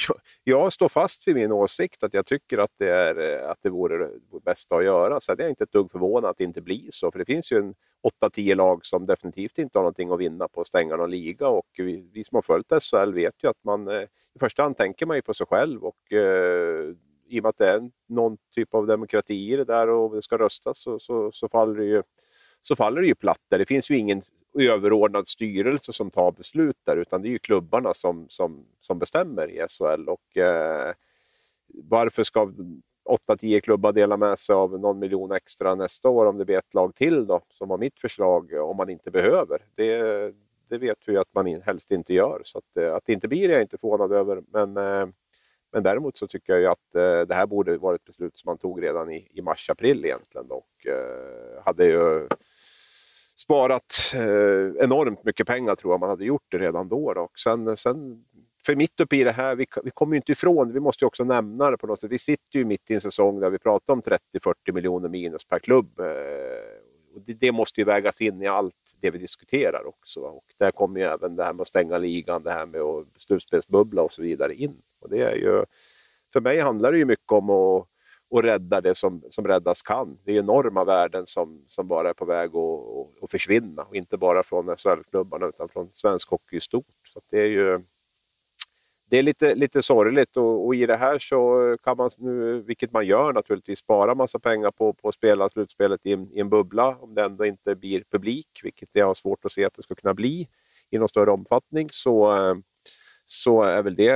[0.08, 3.70] jag, jag, står fast vid min åsikt att jag tycker att det, är, att det
[3.70, 4.10] vore det
[4.44, 5.20] bästa att göra.
[5.20, 7.10] Så jag är inte ett dugg förvånad att det inte blir så.
[7.10, 7.74] För det finns ju en
[8.22, 11.48] 8-10 lag som definitivt inte har någonting att vinna på att stänga någon liga.
[11.48, 14.02] Och vi, vi som har följt SHL vet ju att man eh,
[14.34, 15.84] i första hand tänker man ju på sig själv.
[15.84, 16.94] och eh,
[17.32, 20.22] i och med att det är någon typ av demokrati i det där och det
[20.22, 22.02] ska röstas så, så, så, faller, det ju,
[22.62, 23.58] så faller det ju platt där.
[23.58, 24.22] Det finns ju ingen
[24.58, 29.50] överordnad styrelse som tar beslut där utan det är ju klubbarna som, som, som bestämmer
[29.50, 30.08] i SHL.
[30.08, 30.94] Och, eh,
[31.74, 32.52] varför ska
[33.28, 36.74] 8-10 klubbar dela med sig av någon miljon extra nästa år om det blir ett
[36.74, 39.66] lag till då, som var mitt förslag, om man inte behöver?
[39.74, 40.34] Det,
[40.68, 42.40] det vet vi att man helst inte gör.
[42.44, 44.42] Så att, eh, att det inte blir det är jag inte förvånad över.
[44.52, 45.06] Men eh,
[45.72, 48.48] men däremot så tycker jag ju att eh, det här borde vara ett beslut som
[48.48, 52.28] man tog redan i, i mars-april egentligen och eh, hade ju
[53.36, 57.12] sparat eh, enormt mycket pengar tror jag man hade gjort det redan då.
[57.12, 57.20] då.
[57.20, 58.24] Och sen, sen,
[58.66, 61.06] för mitt uppe i det här, vi, vi kommer ju inte ifrån, vi måste ju
[61.06, 62.10] också nämna det på något sätt.
[62.10, 65.58] Vi sitter ju mitt i en säsong där vi pratar om 30-40 miljoner minus per
[65.58, 66.00] klubb.
[66.00, 66.06] Eh,
[67.14, 70.20] och det, det, måste ju vägas in i allt det vi diskuterar också.
[70.20, 73.06] Och där kommer ju även det här med att stänga ligan, det här med att
[73.16, 74.76] slutspelsbubbla och så vidare in.
[75.02, 75.64] Och det är ju,
[76.32, 77.86] för mig handlar det ju mycket om att,
[78.34, 80.18] att rädda det som, som räddas kan.
[80.24, 83.82] Det är enorma värden som, som bara är på väg att, att försvinna.
[83.82, 87.08] Och inte bara från SHL-klubbarna utan från svensk hockey i stort.
[87.12, 87.82] Så det är ju
[89.12, 92.92] det är lite, lite sorgligt och, och, i det här så kan man nu, vilket
[92.92, 96.48] man gör naturligtvis, spara massa pengar på, på att spela slutspelet i en, i en
[96.48, 99.82] bubbla om det ändå inte blir publik, vilket jag har svårt att se att det
[99.82, 100.48] ska kunna bli
[100.90, 101.88] i någon större omfattning.
[101.90, 102.54] Så, eh,
[103.32, 104.08] så är väl, det,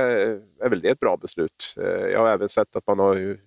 [0.61, 1.75] är väl det ett bra beslut.
[1.77, 3.37] Eh, jag har även sett att man har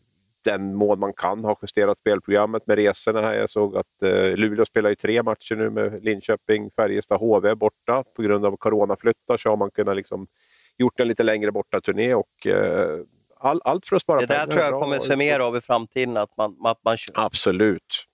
[0.44, 3.20] den mån man kan ha justerat spelprogrammet med resorna.
[3.20, 3.34] Här.
[3.34, 8.04] Jag såg att eh, Luleå spelar ju tre matcher nu med Linköping, Färjestad, HV borta.
[8.16, 10.26] På grund av coronaflyttar så har man kunnat liksom
[10.78, 13.00] gjort en lite längre bortaturné och eh,
[13.36, 14.34] all, allt för att spara pengar.
[14.34, 16.16] Det där tror jag kommer se mer av i framtiden.
[16.16, 16.96] Att man, att man...
[17.14, 18.04] Absolut.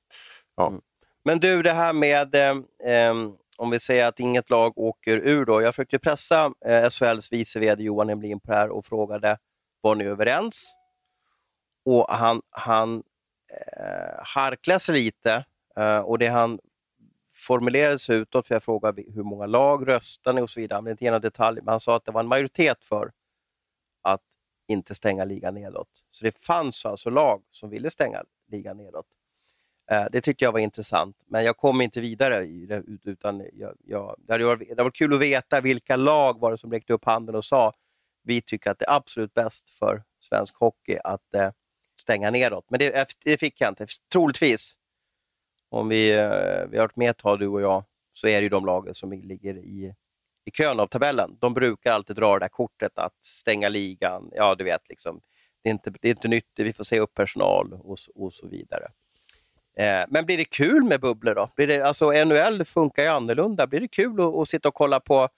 [0.56, 0.68] Ja.
[0.68, 0.80] Mm.
[1.24, 3.14] Men du, det här med eh,
[3.58, 5.62] om vi säger att inget lag åker ur då.
[5.62, 9.38] Jag försökte pressa eh, SHLs vice VD Johan Emlin på det här och frågade,
[9.80, 10.74] var ni överens?
[11.84, 13.02] Och han, han
[13.76, 15.44] eh, harklade sig lite
[15.76, 16.58] eh, och det han
[17.36, 20.90] formulerade sig utåt, för jag frågade hur många lag röstar ni och så vidare, men
[20.90, 23.12] inte ge några detaljer, men han sa att det var en majoritet för
[24.02, 24.22] att
[24.68, 25.88] inte stänga ligan nedåt.
[26.10, 29.06] Så det fanns alltså lag som ville stänga ligan nedåt.
[29.90, 32.82] Eh, det tyckte jag var intressant, men jag kom inte vidare i det.
[33.04, 36.50] Utan jag, jag, det, hade varit, det hade varit kul att veta vilka lag var
[36.50, 37.72] det som räckte upp handen och sa
[38.26, 41.50] vi tycker att det är absolut bäst för svensk hockey att eh,
[42.00, 42.70] stänga nedåt.
[42.70, 43.86] Men det, eh, det, fick jag inte.
[44.12, 44.76] Troligtvis,
[45.70, 48.42] om vi, eh, vi har varit med ett tag du och jag, så är det
[48.42, 49.94] ju de lagen som ligger i,
[50.44, 51.36] i kön av tabellen.
[51.40, 54.30] De brukar alltid dra det där kortet att stänga ligan.
[54.34, 55.20] Ja, du vet, liksom,
[55.62, 58.48] det, är inte, det är inte nytt, vi får se upp personal och, och så
[58.48, 58.88] vidare.
[59.76, 61.50] Eh, men blir det kul med bubblor då?
[61.56, 63.66] Blir det, alltså NHL funkar ju annorlunda.
[63.66, 65.28] Blir det kul att, att sitta och kolla på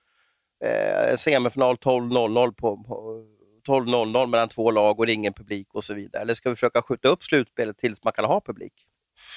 [0.65, 3.25] eh, semifinal 12.00 på, på
[3.69, 6.23] 12.00 mellan två lag och det är ingen publik och så vidare?
[6.23, 8.73] Eller ska vi försöka skjuta upp slutspelet tills man kan ha publik?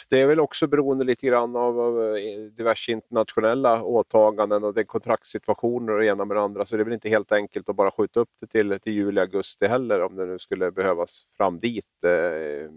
[0.10, 4.84] Det är väl också beroende lite grann av, av eh, diverse internationella åtaganden och det
[4.84, 6.66] kontraktssituationer och det ena med det andra.
[6.66, 9.22] Så det är väl inte helt enkelt att bara skjuta upp det till, till juli,
[9.22, 12.04] augusti heller om det nu skulle behövas fram dit.
[12.04, 12.72] Eh,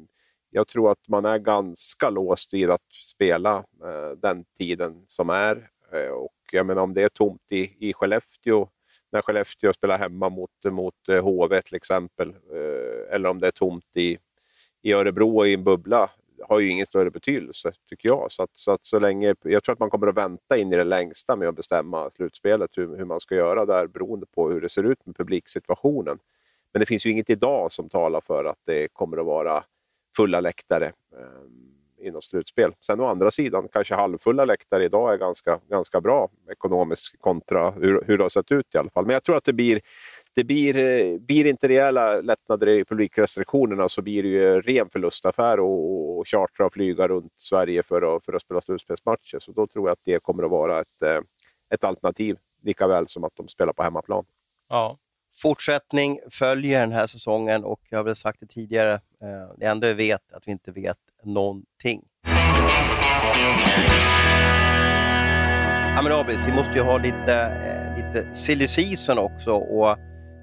[0.55, 5.69] jag tror att man är ganska låst vid att spela eh, den tiden som är.
[5.93, 8.69] Eh, och jag menar, om det är tomt i, i Skellefteå
[9.13, 13.51] när Skellefteå spelar hemma mot, mot eh, HV till exempel, eh, eller om det är
[13.51, 14.19] tomt i,
[14.83, 16.11] i Örebro i en bubbla
[16.49, 18.33] har ju ingen större betydelse, tycker jag.
[18.33, 20.77] Så, att, så, att så länge, jag tror att man kommer att vänta in i
[20.77, 24.61] det längsta med att bestämma slutspelet, hur, hur man ska göra där, beroende på hur
[24.61, 26.19] det ser ut med publiksituationen.
[26.73, 29.65] Men det finns ju inget idag som talar för att det kommer att vara
[30.17, 32.73] fulla läktare eh, inom slutspel.
[32.81, 38.05] Sen å andra sidan, kanske halvfulla läktare idag är ganska, ganska bra ekonomiskt kontra hur,
[38.07, 39.07] hur det har sett ut i alla fall.
[39.07, 39.81] Men jag tror att det blir
[40.35, 45.61] det blir, eh, blir inte rejäla lättnader i publikrestriktionerna så blir det ju ren förlustaffär
[45.61, 49.39] och chartra och flyga runt Sverige för att, för att spela slutspelsmatcher.
[49.39, 51.21] Så då tror jag att det kommer att vara ett, eh,
[51.75, 54.25] ett alternativ, lika väl som att de spelar på hemmaplan.
[54.69, 54.99] Ja.
[55.37, 59.87] Fortsättning följer den här säsongen och jag har väl sagt det tidigare, eh, det enda
[59.87, 62.03] vi vet är att vi inte vet någonting.
[65.97, 69.99] Ja, men Abris, vi måste ju ha lite, eh, lite silly season också och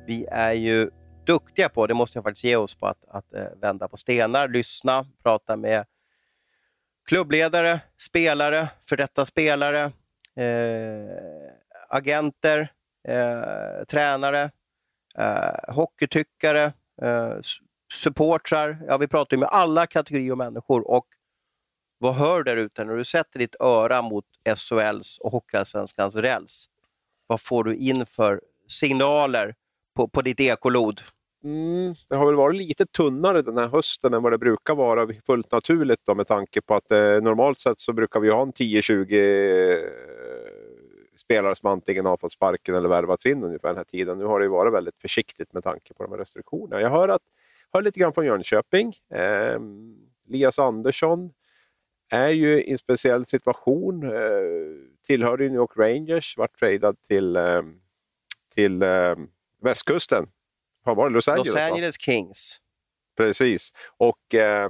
[0.08, 0.90] vi är ju
[1.26, 4.48] duktiga på, det måste jag faktiskt ge oss på, att, att eh, vända på stenar,
[4.48, 5.86] lyssna, prata med
[7.08, 9.92] klubbledare, spelare, för detta spelare,
[10.36, 11.18] eh,
[11.90, 12.68] agenter,
[13.08, 14.52] eh, tränare,
[15.18, 17.38] eh, hockeytyckare, eh,
[17.94, 18.84] supportrar.
[18.88, 21.06] Ja, vi pratar med alla kategorier människor och
[21.98, 26.66] vad hör där ute när du sätter ditt öra mot SHLs och Hockeyallsvenskans räls?
[27.28, 29.56] Vad får du in för signaler
[29.96, 31.02] på, på ditt ekolod?
[31.44, 35.08] Mm, det har väl varit lite tunnare den här hösten än vad det brukar vara,
[35.26, 38.54] fullt naturligt då, med tanke på att eh, normalt sett så brukar vi ha en
[38.54, 39.80] 10-20 eh,
[41.32, 44.18] spelare som antingen har fått sparken eller värvats in ungefär den här tiden.
[44.18, 46.82] Nu har det varit väldigt försiktigt med tanke på de här restriktionerna.
[46.82, 47.22] Jag hör, att,
[47.74, 48.96] hör lite grann från Jönköping.
[49.10, 49.60] Eh,
[50.28, 51.34] Lias Andersson
[52.12, 54.04] är ju i en speciell situation.
[54.04, 54.22] Eh,
[55.06, 57.62] tillhörde New York Rangers, vart tradad till, eh,
[58.54, 59.16] till eh,
[59.62, 60.28] västkusten.
[60.84, 61.14] Var det?
[61.14, 62.58] Los Angeles, Los Angeles Kings.
[63.18, 63.74] Precis.
[63.98, 64.70] Och, eh,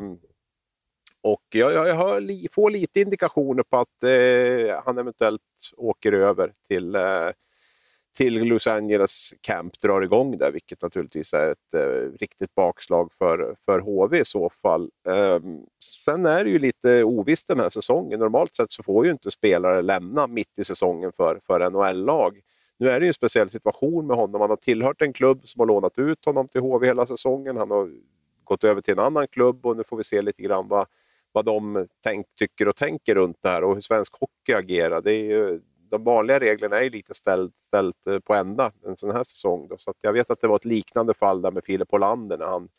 [1.21, 5.41] och jag, jag hör, får lite indikationer på att eh, han eventuellt
[5.77, 7.29] åker över till, eh,
[8.17, 13.55] till Los Angeles Camp, drar igång där, vilket naturligtvis är ett eh, riktigt bakslag för,
[13.65, 14.89] för HV i så fall.
[15.09, 15.59] Ehm,
[16.05, 18.19] sen är det ju lite ovisst den här säsongen.
[18.19, 22.41] Normalt sett så får ju inte spelare lämna mitt i säsongen för, för NHL-lag.
[22.77, 24.41] Nu är det ju en speciell situation med honom.
[24.41, 27.57] Han har tillhört en klubb som har lånat ut honom till HV hela säsongen.
[27.57, 27.91] Han har
[28.43, 30.87] gått över till en annan klubb och nu får vi se lite grann vad,
[31.31, 35.01] vad de tänk, tycker och tänker runt det här och hur svensk hockey agerar.
[35.01, 38.97] Det är ju, de vanliga reglerna är ju lite ställt, ställt eh, på ända en
[38.97, 39.67] sån här säsong.
[39.67, 39.77] Då.
[39.77, 42.69] Så jag vet att det var ett liknande fall där med Filip Hollander när han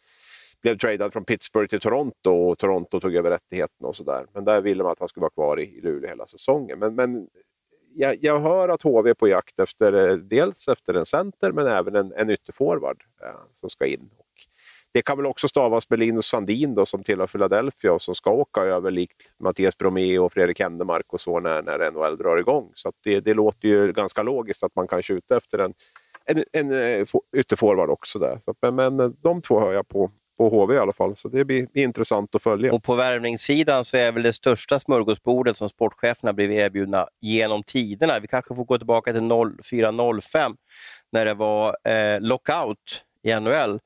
[0.63, 4.27] blev tradad från Pittsburgh till Toronto och Toronto tog över rättigheterna och sådär.
[4.33, 6.79] Men där ville man att han skulle vara kvar i, i Luleå hela säsongen.
[6.79, 7.29] Men, men
[7.95, 11.67] jag, jag, hör att HV är på jakt efter eh, dels efter en center men
[11.67, 14.11] även en, en ytterforward eh, som ska in.
[14.95, 18.31] Det kan väl också stavas med Linus Sandin då, som tillhör Philadelphia och som ska
[18.31, 22.71] åka över likt Mattias Bromé och Fredrik Händemark och så när, när NHL drar igång.
[22.75, 25.75] Så det, det, låter ju ganska logiskt att man kan skjuta efter en,
[26.25, 28.19] en, en eh, en ytterforward också.
[28.19, 28.41] Där.
[28.45, 31.29] Så, men, men eh, de två hör jag på, på HV i alla fall, så
[31.29, 32.73] det blir intressant att följa.
[32.73, 38.21] Och på värvningssidan så är väl det största smörgåsbordet som sportcheferna blivit erbjudna genom tiderna.
[38.21, 40.57] Vi kanske får gå tillbaka till 04-05
[41.13, 43.81] när det var eh, lockout i NHL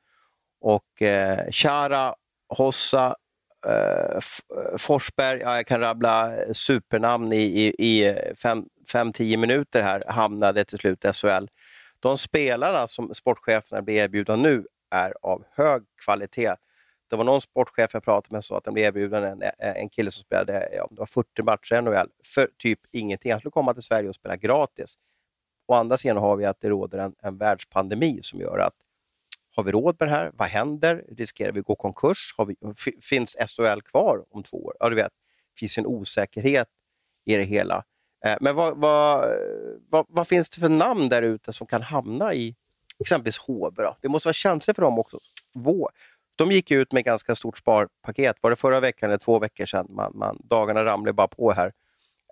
[0.67, 2.15] och eh, Chara,
[2.49, 3.17] Hossa,
[3.67, 8.15] eh, eh, Forsberg, ja, jag kan rabbla supernamn i, i, i eh,
[8.93, 11.47] 5-10 minuter här, hamnade till slut i SHL.
[12.01, 16.55] De spelarna som sportcheferna blir erbjudna nu är av hög kvalitet.
[17.11, 19.51] Det var någon sportchef jag pratade med som sa att de blev erbjuden en, eh,
[19.59, 23.33] en kille som spelade ja, det var 40 matcher i NHL för typ ingenting.
[23.33, 24.95] Han skulle komma till Sverige och spela gratis.
[25.69, 28.75] Å andra sidan har vi att det råder en, en världspandemi som gör att
[29.57, 30.31] har vi råd med det här?
[30.35, 31.05] Vad händer?
[31.09, 32.35] Riskerar vi att gå konkurs?
[32.47, 32.57] Vi,
[33.03, 34.75] finns SHL kvar om två år?
[34.81, 35.13] Ja, du vet,
[35.55, 36.69] det finns en osäkerhet
[37.25, 37.85] i det hela.
[38.25, 39.31] Eh, men vad, vad,
[39.91, 42.57] vad, vad, finns det för namn där ute som kan hamna i
[42.99, 43.81] exempelvis HB.
[44.01, 45.19] Det måste vara känsligt för dem också.
[46.37, 48.37] De gick ut med ganska stort sparpaket.
[48.41, 49.87] Var det förra veckan eller två veckor sedan?
[49.89, 51.73] Man, man, dagarna ramlar bara på här.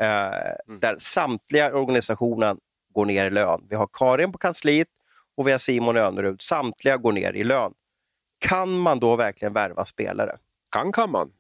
[0.01, 0.81] Eh, mm.
[0.81, 2.59] Där samtliga organisationen
[2.95, 3.67] går ner i lön.
[3.71, 4.89] Vi har Karin på kansliet
[5.37, 6.43] och vi har Simon Önerud.
[6.43, 7.75] Samtliga går ner i lön.
[8.39, 10.39] Kan man då verkligen värva spelare?
[10.71, 11.33] Kan kan man.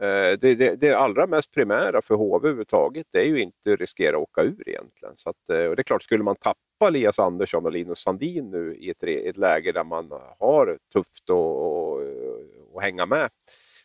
[0.00, 3.80] Eh, det, det, det, allra mest primära för HV överhuvudtaget det är ju inte att
[3.80, 5.16] riskera att åka ur egentligen.
[5.16, 8.50] Så att, eh, och det är klart, skulle man tappa Elias Andersson och Linus Sandin
[8.50, 13.28] nu i ett, ett läge där man har tufft att hänga med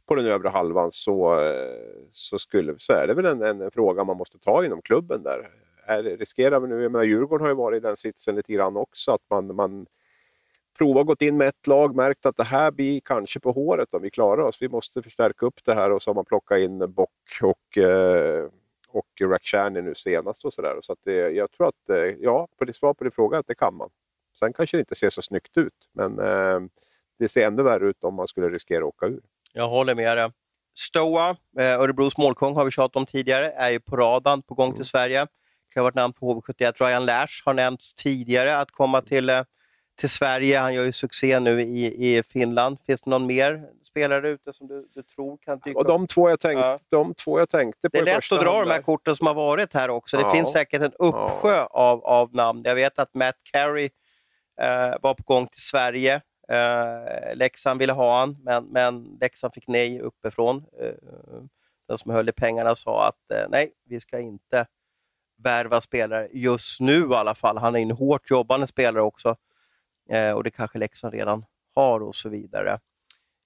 [0.05, 1.77] på den övre halvan så, eh,
[2.11, 5.49] så, skulle, så är det väl en, en, fråga man måste ta inom klubben där
[5.85, 8.77] är, riskerar vi nu, jag menar Djurgården har ju varit i den sitsen lite grann
[8.77, 9.85] också, att man, man
[10.77, 14.01] provat gått in med ett lag, märkt att det här blir kanske på håret om
[14.01, 14.61] vi klarar oss.
[14.61, 18.49] Vi måste förstärka upp det här och så har man plockat in Bock och, eh,
[18.87, 20.45] och Rakhshani nu senast.
[20.45, 20.77] och så, där.
[20.81, 23.47] så att det, Jag tror att, eh, ja, på det svar på din fråga, att
[23.47, 23.89] det kan man.
[24.39, 26.59] Sen kanske det inte ser så snyggt ut, men eh,
[27.19, 29.21] det ser ännu värre ut om man skulle riskera att åka ur.
[29.53, 30.31] Jag håller med dig.
[30.73, 31.29] Stoa,
[31.59, 34.77] eh, Örebros målkung har vi tjatat om tidigare, är ju på radarn på gång till
[34.77, 34.85] mm.
[34.85, 35.27] Sverige.
[35.73, 36.73] Det kan ha varit namn på HV71.
[36.85, 39.43] Ryan Lash har nämnts tidigare att komma till eh,
[39.95, 40.59] till Sverige.
[40.59, 42.77] Han gör ju succé nu i, i Finland.
[42.85, 45.87] Finns det någon mer spelare ute som du, du tror kan dyka upp?
[45.87, 46.79] De två jag, tänkt, ja.
[46.89, 49.33] de två jag tänkte på Det är lätt att dra de här korten som har
[49.33, 50.17] varit här också.
[50.17, 50.31] Det ja.
[50.31, 51.67] finns säkert en uppsjö ja.
[51.71, 52.61] av, av namn.
[52.65, 53.89] Jag vet att Matt Carey
[54.61, 56.21] eh, var på gång till Sverige.
[56.49, 60.65] Eh, Leksand ville ha han, men, men Leksand fick nej uppifrån.
[60.81, 60.93] Eh,
[61.87, 64.65] den som höll i pengarna sa att eh, nej, vi ska inte
[65.37, 67.57] värva spelare just nu i alla fall.
[67.57, 69.35] Han är en hårt jobbande spelare också
[70.09, 72.79] eh, och det kanske Leksand redan har och så vidare.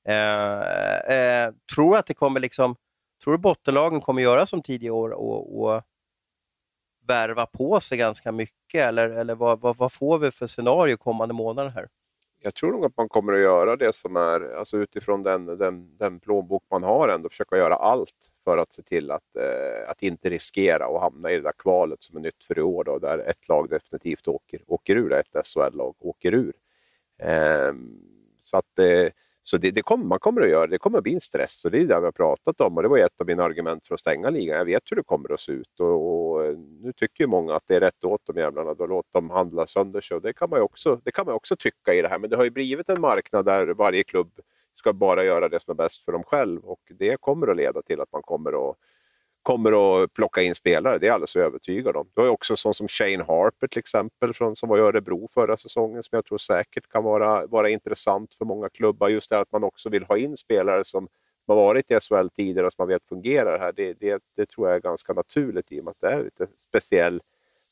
[0.07, 2.75] Eh, eh, tror att det kommer liksom,
[3.23, 5.83] tror du bottenlagen kommer göra som tidigare år och, och
[7.07, 11.33] värva på sig ganska mycket eller, eller vad, vad, vad, får vi för scenario kommande
[11.33, 11.88] månader här?
[12.48, 15.98] Jag tror nog att man kommer att göra det som är, alltså utifrån den, den,
[15.98, 20.04] den plånbok man har, ändå försöka göra allt för att se till att, eh, att
[20.04, 23.00] inte riskera att hamna i det där kvalet som är nytt för i år, då,
[23.00, 26.54] där ett lag definitivt åker, åker ur, ett SHL-lag åker ur.
[27.20, 27.74] Eh,
[28.39, 29.08] så att, eh,
[29.50, 30.78] så det, det kommer, man kommer att göra det.
[30.78, 32.89] kommer att bli en stress och det är det vi har pratat om och det
[32.89, 34.58] var ett av mina argument för att stänga ligan.
[34.58, 37.56] Jag vet hur det kommer att se ut och, och eh, nu tycker ju många
[37.56, 38.74] att det är rätt åt de jävlarna.
[38.74, 41.56] Då låt dem handla sönder sig och det kan man också, det kan man också
[41.56, 42.20] tycka i det här.
[42.20, 44.32] Men det har ju blivit en marknad där varje klubb
[44.76, 47.82] ska bara göra det som är bäst för dem själv och det kommer att leda
[47.82, 48.78] till att man kommer att
[49.48, 52.10] kommer att plocka in spelare, det är jag alldeles övertygad om.
[52.14, 55.58] Du har också sån som Shane Harper till exempel, från, som var i Örebro förra
[55.58, 59.10] säsongen, som jag tror säkert kan vara, vara intressant för många klubbar.
[59.10, 61.08] Just det att man också vill ha in spelare som,
[61.45, 63.74] som har varit i SHL tidigare och som man vet fungerar här.
[63.76, 66.50] Det, det, det tror jag är ganska naturligt i och med att det är ett
[66.58, 67.22] speciell,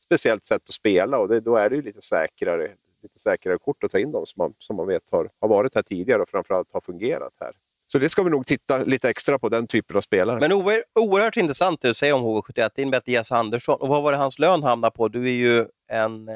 [0.05, 2.71] speciellt sätt att spela och det, då är det ju lite säkrare,
[3.01, 5.75] lite säkrare kort att ta in dem som man, som man vet har, har varit
[5.75, 7.53] här tidigare och framförallt har fungerat här.
[7.95, 10.39] Så det ska vi nog titta lite extra på, den typen av spelare.
[10.39, 12.69] Men oer, oerhört intressant det du säger om HV71.
[12.75, 13.81] Det är Mattias Andersson.
[13.81, 15.07] Och vad var det hans lön hamnade på?
[15.07, 16.35] Du är ju en eh,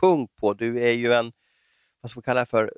[0.00, 1.32] kung på, du är ju en,
[2.00, 2.72] vad ska man kalla det för,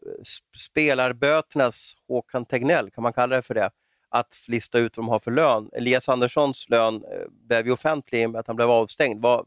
[0.56, 3.70] spelarböternas Håkan Tegnell, kan man kalla det för det?
[4.08, 5.70] Att lista ut vad de har för lön.
[5.72, 9.22] Elias Anderssons lön eh, blev ju offentlig i och med att han blev avstängd.
[9.22, 9.44] Var,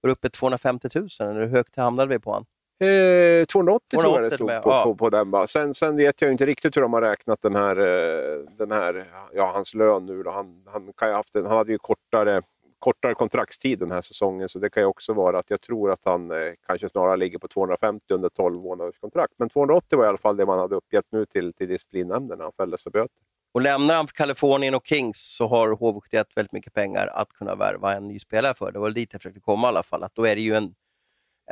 [0.00, 2.46] var uppe i 250 000, eller hur högt hamnade vi på honom?
[2.82, 4.84] Eh, 280, 280 tror jag det stod på, ja.
[4.84, 5.48] på, på, den.
[5.48, 9.04] Sen, sen vet jag inte riktigt hur de har räknat den här, eh, den här
[9.32, 10.22] ja, hans lön nu.
[10.22, 10.30] Då.
[10.30, 12.42] Han, han, kan haft en, han hade ju kortare,
[12.78, 16.04] kortare kontraktstid den här säsongen, så det kan ju också vara att jag tror att
[16.04, 19.34] han eh, kanske snarare ligger på 250 under 12 månaders kontrakt.
[19.36, 22.44] Men 280 var i alla fall det man hade uppgett nu till, till disciplinnämnden när
[22.44, 23.16] han fälldes för böter.
[23.54, 27.54] Och lämnar han för Kalifornien och Kings så har HV71 väldigt mycket pengar att kunna
[27.54, 28.72] värva en ny spelare för.
[28.72, 30.02] Det var dit jag försökte komma i alla fall.
[30.02, 30.74] Att då är det ju en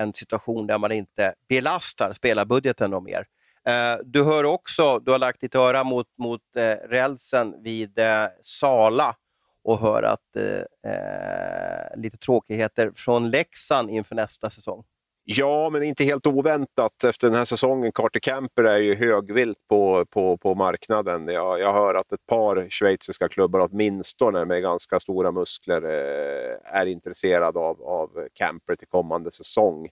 [0.00, 3.26] en situation där man inte belastar spelarbudgeten mer.
[3.66, 8.26] Eh, du hör också, du har lagt ditt öra mot, mot eh, rälsen vid eh,
[8.42, 9.16] Sala
[9.64, 14.84] och hör att eh, eh lite tråkigheter från Leksand inför nästa säsong.
[15.32, 17.92] Ja, men inte helt oväntat efter den här säsongen.
[17.92, 21.28] Carter Camper är ju högvilt på, på, på marknaden.
[21.28, 26.86] Jag, jag hör att ett par schweiziska klubbar åtminstone med ganska stora muskler eh, är
[26.86, 29.86] intresserade av, av Camper till kommande säsong.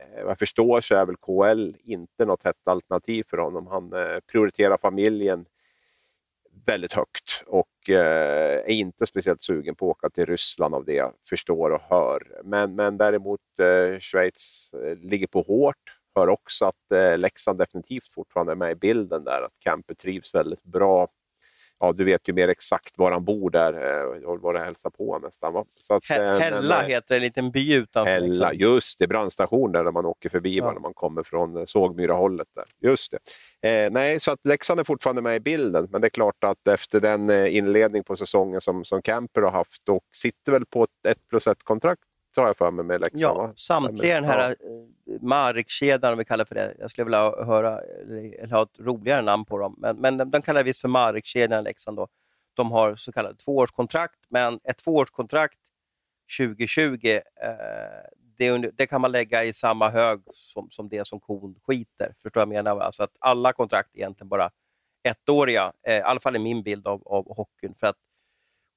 [0.00, 3.66] Eh, vad jag förstår så är väl KL inte något hett alternativ för honom.
[3.66, 5.44] Han eh, prioriterar familjen
[6.66, 10.92] väldigt högt och eh, är inte speciellt sugen på att åka till Ryssland av det
[10.92, 12.40] jag förstår och hör.
[12.44, 15.76] Men, men däremot eh, Schweiz eh, ligger på hårt.
[16.14, 20.34] Hör också att eh, Leksand definitivt fortfarande är med i bilden där, att Camper trivs
[20.34, 21.08] väldigt bra
[21.80, 24.90] ja, du vet ju mer exakt var han bor där eh, och var det hälsar
[24.90, 25.52] på nästan.
[25.52, 25.64] Va?
[25.80, 28.10] Så att, eh, Hälla men, heter en liten by utanför.
[28.10, 28.50] Hälla, liksom.
[28.54, 30.72] just det, brandstation där, där man åker förbi ja.
[30.72, 32.48] när man kommer från eh, Sågmyrahållet.
[32.54, 32.64] Där.
[32.88, 33.14] Just
[33.62, 33.84] det.
[33.84, 36.68] Eh, nej, så att Leksand är fortfarande med i bilden, men det är klart att
[36.68, 41.06] efter den inledning på säsongen som, som Camper har haft och sitter väl på ett
[41.08, 42.05] 1 plus 1-kontrakt
[42.40, 43.20] har jag för mig med Leksand.
[43.20, 45.18] Ja, samtliga den här ja.
[45.20, 46.74] Markkedjan, om vi kallar för det.
[46.78, 49.76] Jag skulle vilja höra, eller ha ett roligare namn på dem.
[49.78, 51.96] Men, men de kallar visst för Markkedjan Leksand.
[51.96, 52.08] Då.
[52.54, 55.58] De har så kallade tvåårskontrakt, men ett tvåårskontrakt
[56.38, 57.20] 2020, eh,
[58.38, 62.14] det, det, kan man lägga i samma hög som, som det som kon skiter.
[62.22, 62.80] Förstår jag menar?
[62.80, 64.50] Alltså att alla kontrakt är egentligen bara
[65.02, 67.74] ettåriga, eh, i alla fall är min bild av, av hockeyn.
[67.74, 67.96] För att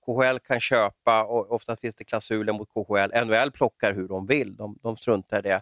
[0.10, 3.26] KHL kan köpa och ofta finns det klausuler mot KHL.
[3.26, 5.62] NHL plockar hur de vill, de, de struntar i det.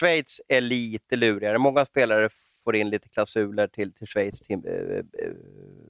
[0.00, 1.58] Schweiz är lite lurigare.
[1.58, 2.28] Många spelare
[2.64, 4.40] får in lite klausuler till, till Schweiz.
[4.40, 5.32] Till, eh, eh,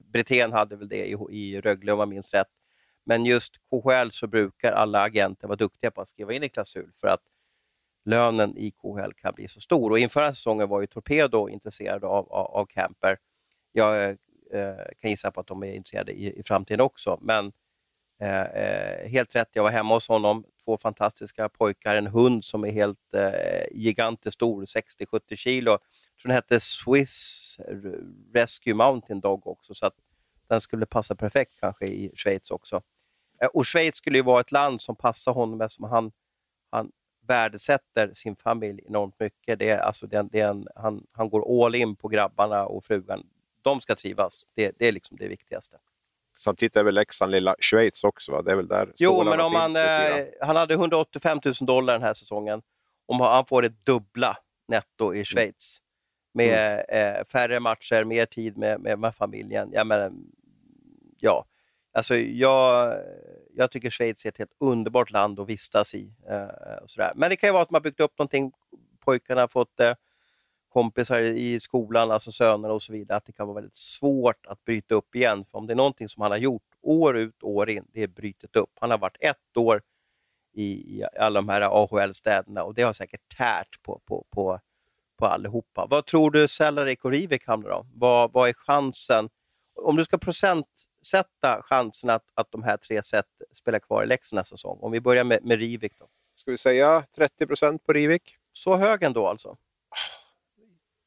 [0.03, 2.47] Brithén hade väl det i, i Rögle om jag minns rätt.
[3.05, 6.91] Men just KHL så brukar alla agenter vara duktiga på att skriva in en klausul
[6.95, 7.21] för att
[8.05, 9.91] lönen i KHL kan bli så stor.
[9.91, 13.17] Och inför den säsongen var ju Torpedo intresserade av, av, av Camper.
[13.71, 17.51] Jag eh, kan gissa på att de är intresserade i, i framtiden också, men
[18.23, 20.45] Eh, eh, helt rätt, jag var hemma hos honom.
[20.65, 25.71] Två fantastiska pojkar, en hund som är helt eh, gigantiskt stor, 60-70 kilo.
[25.71, 25.79] Jag
[26.21, 27.59] tror den hette Swiss
[28.33, 29.93] Rescue Mountain Dog också, så att
[30.47, 32.81] den skulle passa perfekt kanske i Schweiz också.
[33.41, 36.11] Eh, och Schweiz skulle ju vara ett land som passar honom eftersom han,
[36.71, 36.91] han
[37.27, 39.59] värdesätter sin familj enormt mycket.
[39.59, 42.85] Det är, alltså det, det är en, han, han går all in på grabbarna och
[42.85, 43.27] frugan.
[43.61, 44.45] De ska trivas.
[44.53, 45.77] Det, det är liksom det viktigaste.
[46.43, 48.31] Samtidigt är väl Leksand lilla Schweiz också?
[48.31, 48.41] Va?
[48.41, 52.03] Det är väl där Jo, men om han, eh, han hade 185 000 dollar den
[52.03, 52.61] här säsongen.
[53.05, 54.37] Om han får det dubbla
[54.67, 55.79] netto i Schweiz
[56.35, 56.47] mm.
[56.47, 57.15] med mm.
[57.15, 59.69] eh, färre matcher, mer tid med, med, med familjen.
[59.73, 60.25] Ja, men,
[61.19, 61.45] ja.
[61.93, 62.97] Alltså, jag,
[63.53, 66.13] jag tycker Schweiz är ett helt underbart land att vistas i.
[66.29, 67.11] Eh, och sådär.
[67.15, 68.51] Men det kan ju vara att man byggt upp någonting,
[68.99, 69.93] pojkarna har fått eh,
[70.73, 74.65] kompisar i skolan, alltså söner och så vidare, att det kan vara väldigt svårt att
[74.65, 75.45] bryta upp igen.
[75.51, 78.07] För om det är någonting som han har gjort år ut år in, det är
[78.07, 78.69] brutit upp.
[78.79, 79.81] Han har varit ett år
[80.53, 84.59] i, i alla de här AHL-städerna och det har säkert tärt på, på, på,
[85.19, 85.87] på allihopa.
[85.89, 87.87] Vad tror du Cellarik och Rivik hamnar om?
[87.93, 89.29] Vad, vad är chansen?
[89.75, 94.37] Om du ska procentsätta chansen att, att de här tre set spelar kvar i Leksand
[94.37, 95.93] nästa säsong, om vi börjar med, med Rivik.
[95.99, 96.07] Då.
[96.35, 98.37] Ska vi säga 30 procent på Rivik?
[98.53, 99.57] Så hög ändå alltså?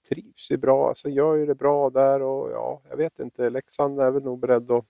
[0.08, 4.00] Trivs ju bra, alltså gör ju det bra där och ja, jag vet inte, Leksand
[4.00, 4.84] är väl nog beredd att...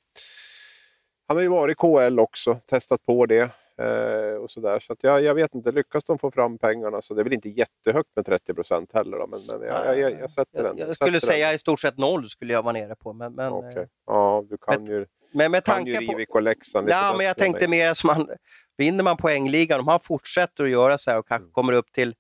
[1.29, 4.79] Han har ju varit i KL också, testat på det eh, och sådär.
[4.81, 7.33] Så att jag, jag vet inte, lyckas de få fram pengarna så det är väl
[7.33, 9.19] inte jättehögt med 30 procent heller.
[9.19, 10.79] Då, men, men jag, jag, jag sätter den.
[10.79, 11.55] Jag, skulle säga den.
[11.55, 13.13] i stort sett noll skulle jag vara nere på.
[13.13, 13.83] Men, men, okay.
[13.83, 17.15] Eh, ja, du kan men, ju, men med tanke kan ju Rivik och Leksand Ja,
[17.17, 18.29] men jag tänkte mer som man
[18.77, 21.53] vinner man poängligan, om han fortsätter att göra så här och kanske mm.
[21.53, 22.15] kommer upp till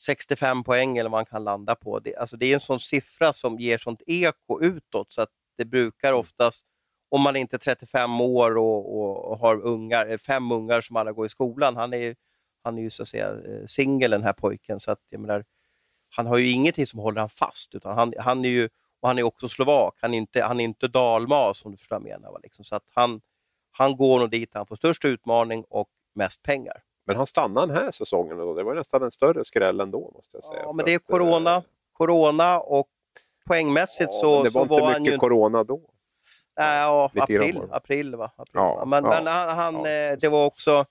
[0.00, 1.98] 65 poäng eller vad man kan landa på.
[1.98, 5.64] Det, alltså det är en sån siffra som ger sånt eko utåt så att det
[5.64, 6.20] brukar mm.
[6.20, 6.64] oftast,
[7.08, 11.12] om man inte är 35 år och, och, har ungar, eh, fem ungar som alla
[11.12, 12.16] går i skolan, han är,
[12.62, 15.44] han är ju så att säga eh, singel den här pojken, så att jag menar,
[16.08, 18.68] han har ju ingenting som håller han fast, utan han, han är ju
[19.00, 22.00] och han är också slovak, han är inte, han är inte dalmas om du förstår
[22.00, 22.40] vad jag menar.
[22.42, 22.64] Liksom.
[22.64, 23.20] Så att han,
[23.70, 26.82] han går nog dit han får störst utmaning och mest pengar.
[27.10, 28.54] Men han stannade den här säsongen då?
[28.54, 30.60] Det var nästan en större skräll ändå måste jag säga.
[30.62, 32.88] Ja, men det är corona, att, corona och
[33.46, 35.18] poängmässigt ja, så, det var så inte var mycket ju...
[35.18, 35.80] corona då.
[36.58, 38.30] Nej, ja, april, april, va?
[38.36, 40.84] April, ja, Men, ja, men han, han eh, det var också,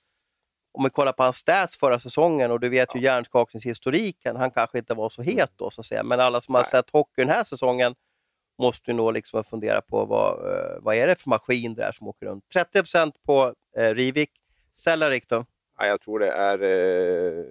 [0.71, 4.77] om vi kollar på hans stats förra säsongen och du vet ju hjärnskakningshistoriken, han kanske
[4.77, 6.03] inte var så het då så att säga.
[6.03, 6.59] Men alla som Nej.
[6.59, 7.95] har sett hockey den här säsongen
[8.57, 12.07] måste ju nog liksom fundera på vad, eh, vad är det för maskin där som
[12.07, 12.43] åker runt.
[12.55, 14.31] 30% på eh, Rivik.
[14.73, 15.45] Cellarik då?
[15.79, 17.45] Ja, jag tror det är eh,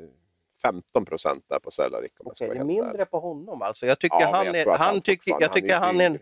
[0.63, 2.13] 15 procent där på Cellarik.
[2.19, 3.87] Okej, det är mindre på honom alltså.
[3.87, 4.67] Jag tycker ja, han är...
[4.67, 6.21] Han, han tycker, jag tycker han, han är,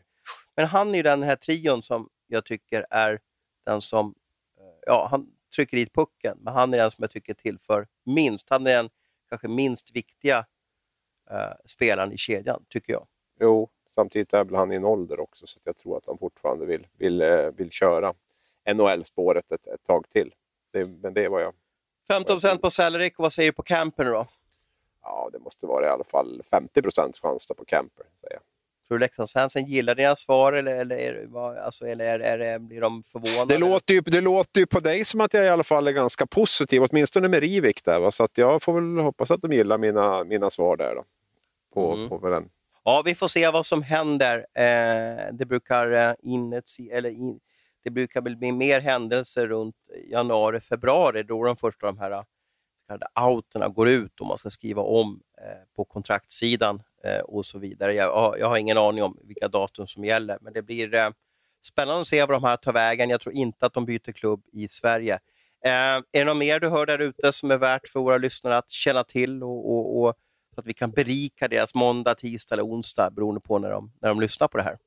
[0.57, 3.21] men han är ju den här trion som jag tycker är
[3.65, 4.15] den som...
[4.59, 8.51] Eh, ja, han trycker dit pucken, men han är den som jag tycker tillför minst.
[8.51, 8.91] Han är den
[9.29, 10.39] kanske minst viktiga
[11.31, 13.07] uh, spelaren i kedjan, tycker jag.
[13.41, 16.67] Jo, samtidigt är väl han i en ålder också, så jag tror att han fortfarande
[16.67, 18.15] vill, vill, uh, vill köra
[18.75, 20.35] NHL-spåret ett, ett tag till.
[20.73, 21.55] Det, men det är vad jag
[22.09, 24.27] 15% på Salaric, vad säger du på Camper då?
[25.03, 28.07] Ja, det måste vara i alla fall 50% chans på Camper.
[28.21, 28.41] Säger
[28.89, 32.81] Tror du Leksandsfansen gillar dina svar eller, eller, är, alltså, eller är, är, är, blir
[32.81, 33.55] de förvånade?
[33.55, 35.93] Det låter, ju, det låter ju på dig som att jag i alla fall är
[35.93, 37.85] ganska positiv, åtminstone med Rivik.
[37.85, 38.11] Där, va?
[38.11, 40.95] Så att jag får väl hoppas att de gillar mina, mina svar där.
[40.95, 41.05] Då,
[41.75, 42.09] på, mm.
[42.09, 42.49] på den.
[42.85, 44.39] Ja, vi får se vad som händer.
[44.39, 47.41] Eh, det brukar eh, in, eller in,
[47.87, 49.77] det brukar väl bli mer händelser runt
[50.11, 52.25] januari, februari, då de första de här
[53.21, 57.95] outerna går ut och man ska skriva om eh, på kontraktssidan eh, och så vidare.
[57.95, 61.11] Jag, jag, har ingen aning om vilka datum som gäller, men det blir eh,
[61.67, 63.11] spännande att se var de här tar vägen.
[63.11, 65.15] Jag tror inte att de byter klubb i Sverige.
[65.65, 68.57] Eh, är det något mer du hör där ute som är värt för våra lyssnare
[68.57, 70.15] att känna till och, och, och
[70.55, 74.09] så att vi kan berika deras måndag, tisdag eller onsdag beroende på när de, när
[74.09, 74.79] de lyssnar på det här?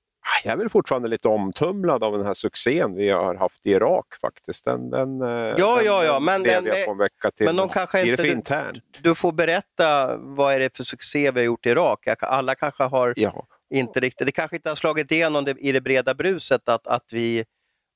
[0.43, 4.05] Jag är väl fortfarande lite omtumlad av den här succén vi har haft i Irak
[4.21, 4.65] faktiskt.
[4.65, 7.45] Den, den, eh, ja, den, ja, ja, men, men, jag på en vecka till.
[7.45, 11.45] men de kanske inte, du, du, får berätta vad är det för succé vi har
[11.45, 12.07] gjort i Irak.
[12.19, 13.47] Alla kanske har ja.
[13.69, 17.45] inte riktigt, det kanske inte har slagit igenom i det breda bruset att, att, vi,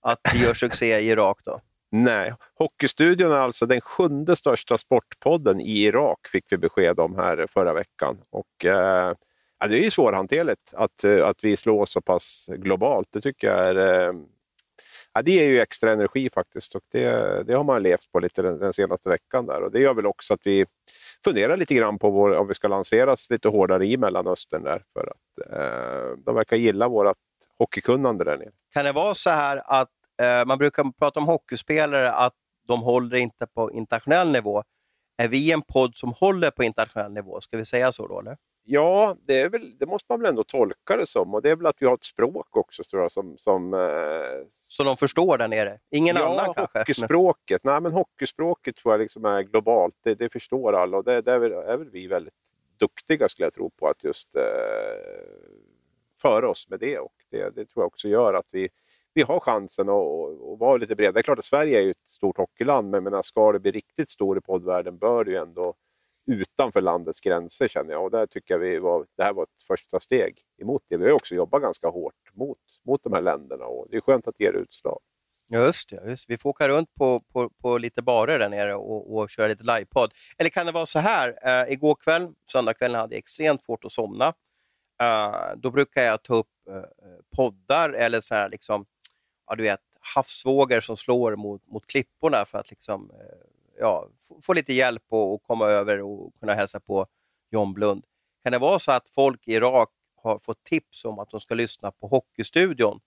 [0.02, 1.62] att vi gör succé i Irak då?
[1.96, 7.48] Nej, Hockeystudion är alltså den sjunde största sportpodden i Irak, fick vi besked om här
[7.54, 8.18] förra veckan.
[8.30, 9.14] Och, eh,
[9.64, 13.08] ja, det är ju svårhanterligt att, eh, att vi slår så pass globalt.
[13.12, 13.76] Det tycker jag är...
[13.76, 14.14] Eh,
[15.14, 18.42] ja, det är ju extra energi faktiskt och det, det har man levt på lite
[18.42, 19.46] den, den, senaste veckan.
[19.46, 20.66] där och Det gör väl också att vi
[21.24, 25.12] funderar lite grann på vår, om vi ska lanseras lite hårdare i Mellanöstern där för
[25.12, 27.18] att eh, de verkar gilla vårt
[27.58, 28.52] hockeykunnande där nere.
[28.74, 29.90] Kan det vara så här att
[30.22, 32.34] eh, man brukar prata om hockeyspelare att
[32.68, 34.64] de håller inte på internationell nivå.
[35.18, 37.42] Är vi en podd som håller på internationell nivå?
[37.42, 38.20] Ska vi säga så då?
[38.20, 38.38] Eller?
[38.66, 41.34] Ja, det, är väl, det måste man väl ändå tolka det som.
[41.34, 43.38] Och det är väl att vi har ett språk också, tror jag, som...
[43.38, 44.48] som eh...
[44.50, 45.80] Så de förstår där nere?
[45.90, 46.80] Ingen ja, annan kanske?
[46.80, 47.64] Hockeyspråket.
[47.64, 49.96] Nej, men hockeyspråket tror jag liksom är globalt.
[50.04, 52.34] Det, det förstår alla och det, det är, väl, är, väl, vi väldigt
[52.78, 54.42] duktiga, skulle jag tro, på att just eh,
[56.22, 57.00] föra oss med det.
[57.00, 58.70] Och det, tror jag också gör att vi,
[59.14, 59.96] vi har chansen att,
[60.54, 61.12] att vara lite breda.
[61.12, 64.10] Det är klart att Sverige är ett stort hockeyland, men menar, ska det bli riktigt
[64.10, 65.74] stor i poddvärlden bör det ju ändå
[66.26, 68.04] utanför landets gränser känner jag.
[68.04, 70.98] Och där tycker jag vi var, det här var ett första steg emot det.
[70.98, 74.28] Vi har också jobbat ganska hårt mot, mot de här länderna och det är skönt
[74.28, 75.00] att ge det utslag.
[75.52, 76.30] Just det, just.
[76.30, 79.64] vi får åka runt på, på, på lite barer där nere och, och köra lite
[79.64, 80.14] livepodd.
[80.38, 83.92] Eller kan det vara så här, eh, igår kväll, söndagskvällen, hade jag extremt svårt att
[83.92, 84.34] somna.
[85.02, 86.84] Eh, då brukar jag ta upp eh,
[87.36, 88.86] poddar eller så här, liksom,
[89.48, 94.10] ja, du vet, havsvågor som slår mot, mot klipporna för att liksom, eh, ja,
[94.42, 97.08] få lite hjälp och, och, komma över och kunna hälsa på
[97.52, 98.06] John Blund.
[98.44, 101.56] Kan det vara så att folk i Irak har fått tips om att de ska
[101.56, 103.00] lyssna på Hockeystudion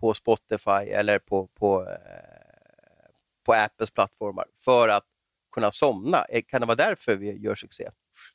[0.00, 3.10] på Spotify eller på, på, eh,
[3.44, 5.04] på Apples plattformar för att
[5.52, 6.24] kunna somna?
[6.24, 7.90] Eh, kan det vara därför vi gör succé?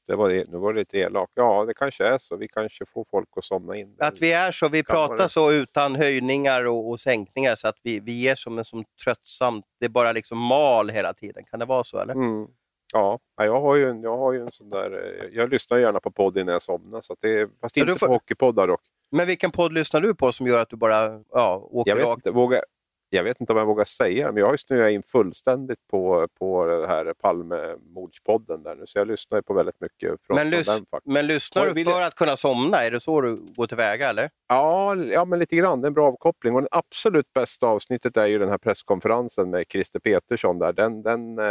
[0.08, 1.32] Det var, nu var det lite elakt.
[1.36, 2.36] Ja, det kanske är så.
[2.36, 3.96] Vi kanske får folk att somna in.
[4.00, 4.70] Att vi är så.
[4.70, 8.66] Vi pratar så utan höjningar och, och, sänkningar så att vi, vi är som en
[8.66, 9.66] som tröttsamt.
[9.80, 11.44] Det är bara liksom mal hela tiden.
[11.44, 12.00] Kan det vara så?
[12.00, 12.14] eller?
[12.14, 12.48] Mm.
[12.94, 14.92] Ja, jag har, ju en, jag har ju en sån där...
[14.92, 17.02] Eh, jag lyssnar gärna på podd innan jag somnar.
[17.02, 18.08] Så det, fast inte får...
[18.08, 18.82] på hockeypoddar dock.
[19.12, 22.18] Men vilken podd lyssnar du på som gör att du bara ja, åker jag rakt?
[22.18, 22.62] Inte, vågar,
[23.10, 26.28] jag vet inte om jag vågar säga men jag har ju snöat in fullständigt på,
[26.40, 30.66] på det här Palmemordspodden där nu, så jag lyssnar på väldigt mycket från, men, lys
[30.66, 30.86] den.
[30.92, 31.14] Faktiskt.
[31.14, 32.84] Men lyssnar du för att kunna somna?
[32.84, 34.30] Är det så du går tillväga eller?
[34.48, 35.82] Ja, ja men lite grann.
[35.82, 36.56] Det är en bra avkoppling.
[36.56, 40.60] Och det absolut bästa avsnittet är ju den här presskonferensen med Christer Petersson.
[40.60, 40.74] Där.
[40.74, 41.46] Den, den, eh,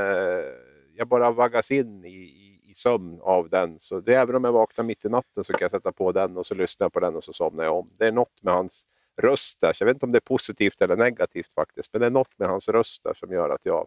[0.97, 3.79] jag bara vaggas in i, i, i sömn av den.
[3.79, 6.37] Så det, även om jag vaknar mitt i natten så kan jag sätta på den
[6.37, 7.91] och så lyssnar jag på den och så somnar jag om.
[7.99, 8.87] Det är något med hans
[9.23, 9.73] röst där.
[9.73, 12.39] Så jag vet inte om det är positivt eller negativt faktiskt, men det är något
[12.39, 13.87] med hans röst där som gör att jag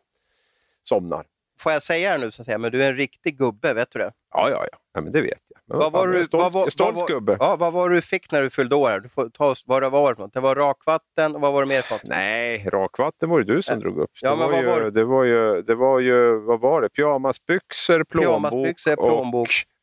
[0.83, 1.25] somnar.
[1.59, 3.91] Får jag säga det nu, så att säga, men du är en riktig gubbe, vet
[3.91, 4.11] du det?
[4.33, 4.77] Ja, ja, ja.
[4.93, 5.61] ja men det vet jag.
[5.65, 7.37] Men vad var du, stolt, vad var, stolt vad, gubbe.
[7.39, 8.99] Ja, vad var du fick när du fyllde år?
[8.99, 10.33] Du får ta oss, vad det var för något.
[10.33, 12.03] Det var rakvatten och vad var det mer för något?
[12.03, 14.11] Nej, rakvatten var det du som äh, drog upp.
[14.21, 16.81] Ja, det, men var vad ju, var det var ju, det var ju, vad var
[16.81, 16.89] det?
[16.89, 19.47] Pyjamasbyxor, plånbok, Pyjamasbyxor, plånbok.
[19.47, 19.78] Och,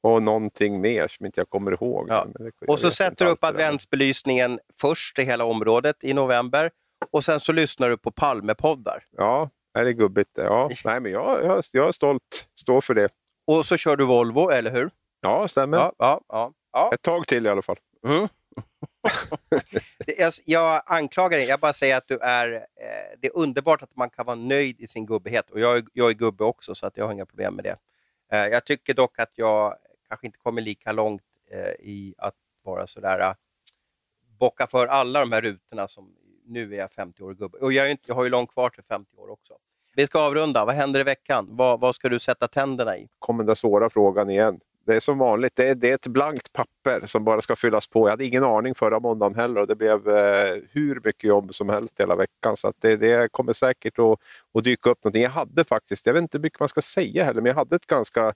[0.00, 2.06] och någonting mer som inte jag kommer ihåg.
[2.08, 2.26] Ja.
[2.68, 6.70] och så sätter du upp adventsbelysningen först i hela området i november
[7.10, 9.04] och sen så lyssnar du på Palmepoddar.
[9.16, 10.30] Ja, är det gubbigt?
[10.34, 10.70] Ja.
[10.84, 13.08] Nej, men jag, jag, jag är stolt, står för det.
[13.46, 14.90] Och så kör du Volvo, eller hur?
[15.20, 15.78] Ja, stämmer.
[15.78, 16.90] Ja, ja, ja, ja.
[16.94, 17.78] Ett tag till i alla fall.
[18.06, 18.28] Mm.
[20.44, 24.10] jag anklagar dig, jag bara säger att du är, eh, det är underbart att man
[24.10, 25.50] kan vara nöjd i sin gubbighet.
[25.50, 27.76] Och jag, jag är gubbe också, så att jag har inga problem med det.
[28.32, 29.76] Eh, jag tycker dock att jag
[30.08, 33.34] kanske inte kommer lika långt eh, i att vara sådär, uh, äh,
[34.38, 36.14] bocka för alla de här rutorna som
[36.46, 37.58] nu är jag 50 år gubbe.
[37.58, 39.54] Och jag, är inte, jag har ju långt kvar till 50 år också.
[39.94, 40.64] Vi ska avrunda.
[40.64, 41.46] Vad händer i veckan?
[41.50, 43.08] Vad, vad ska du sätta tänderna i?
[43.18, 44.60] kommer den svåra frågan igen.
[44.86, 47.88] Det är som vanligt, det är, det är ett blankt papper som bara ska fyllas
[47.88, 48.06] på.
[48.06, 51.68] Jag hade ingen aning förra måndagen heller och det blev eh, hur mycket jobb som
[51.68, 52.56] helst hela veckan.
[52.56, 54.18] Så det, det, kommer säkert att,
[54.54, 55.22] att dyka upp någonting.
[55.22, 57.76] Jag hade faktiskt, jag vet inte hur mycket man ska säga heller, men jag hade
[57.76, 58.34] ett ganska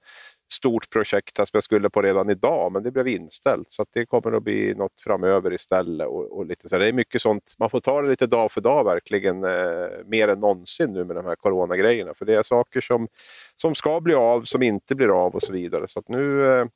[0.53, 3.71] stort projekt som jag skulle på redan idag, men det blev inställt.
[3.71, 6.07] Så det kommer att bli något framöver istället.
[6.07, 6.79] Och, och lite så.
[6.79, 10.29] Det är mycket sånt, man får ta det lite dag för dag verkligen, eh, mer
[10.29, 12.15] än någonsin nu med de här coronagrejerna.
[12.15, 13.09] För det är saker som,
[13.57, 15.89] som ska bli av, som inte blir av och så vidare.
[15.89, 16.67] Så nu, eh,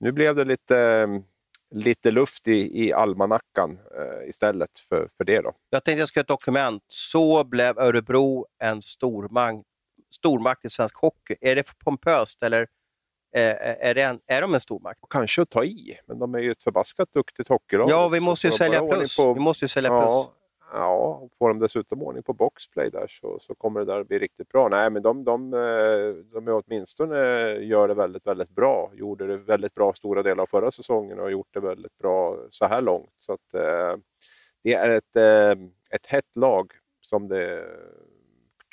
[0.00, 1.08] nu blev det lite
[1.74, 5.40] lite luft i, i almanackan eh, istället för, för det.
[5.40, 5.52] Då.
[5.70, 6.82] Jag tänkte jag skulle göra ett dokument.
[6.86, 9.66] Så blev Örebro en stormakt,
[10.14, 11.36] stormakt i svensk hockey.
[11.40, 12.66] Är det för pompöst eller
[13.32, 15.00] är, det en, är de en stormakt?
[15.10, 17.90] Kanske att ta i, men de är ju ett förbaskat duktigt hockeylag.
[17.90, 19.16] Ja, vi måste ju sälja plus.
[19.16, 20.36] På, vi måste ju sälja ja, plus.
[20.72, 24.48] Ja, får de dessutom ordning på boxplay där så, så kommer det där bli riktigt
[24.48, 24.68] bra.
[24.68, 25.60] Nej, men de, de, eh,
[26.32, 27.16] de, de åtminstone
[27.52, 28.90] gör det väldigt, väldigt bra.
[28.94, 32.36] Gjorde det väldigt bra stora delar av förra säsongen och har gjort det väldigt bra
[32.50, 33.10] så här långt.
[33.18, 33.96] Så att, eh,
[34.62, 37.64] det är ett, eh, ett hett lag som det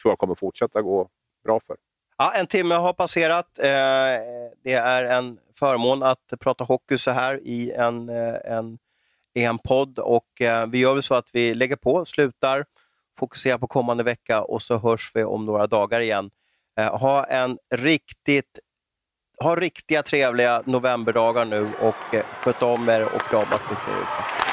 [0.02, 1.10] tror jag kommer fortsätta gå
[1.44, 1.78] bra för.
[2.20, 3.60] Ja, en timme har passerat.
[3.60, 3.66] Eh,
[4.64, 8.78] det är en förmån att prata hockey så här i en, eh, en,
[9.34, 10.00] en podd.
[10.00, 12.66] Och, eh, vi gör väl så att vi lägger på, slutar,
[13.20, 16.30] fokuserar på kommande vecka och så hörs vi om några dagar igen.
[16.92, 18.60] Ha, en riktigt,
[19.44, 24.47] ha riktiga trevliga novemberdagar nu och sköt om er och kramas mycket.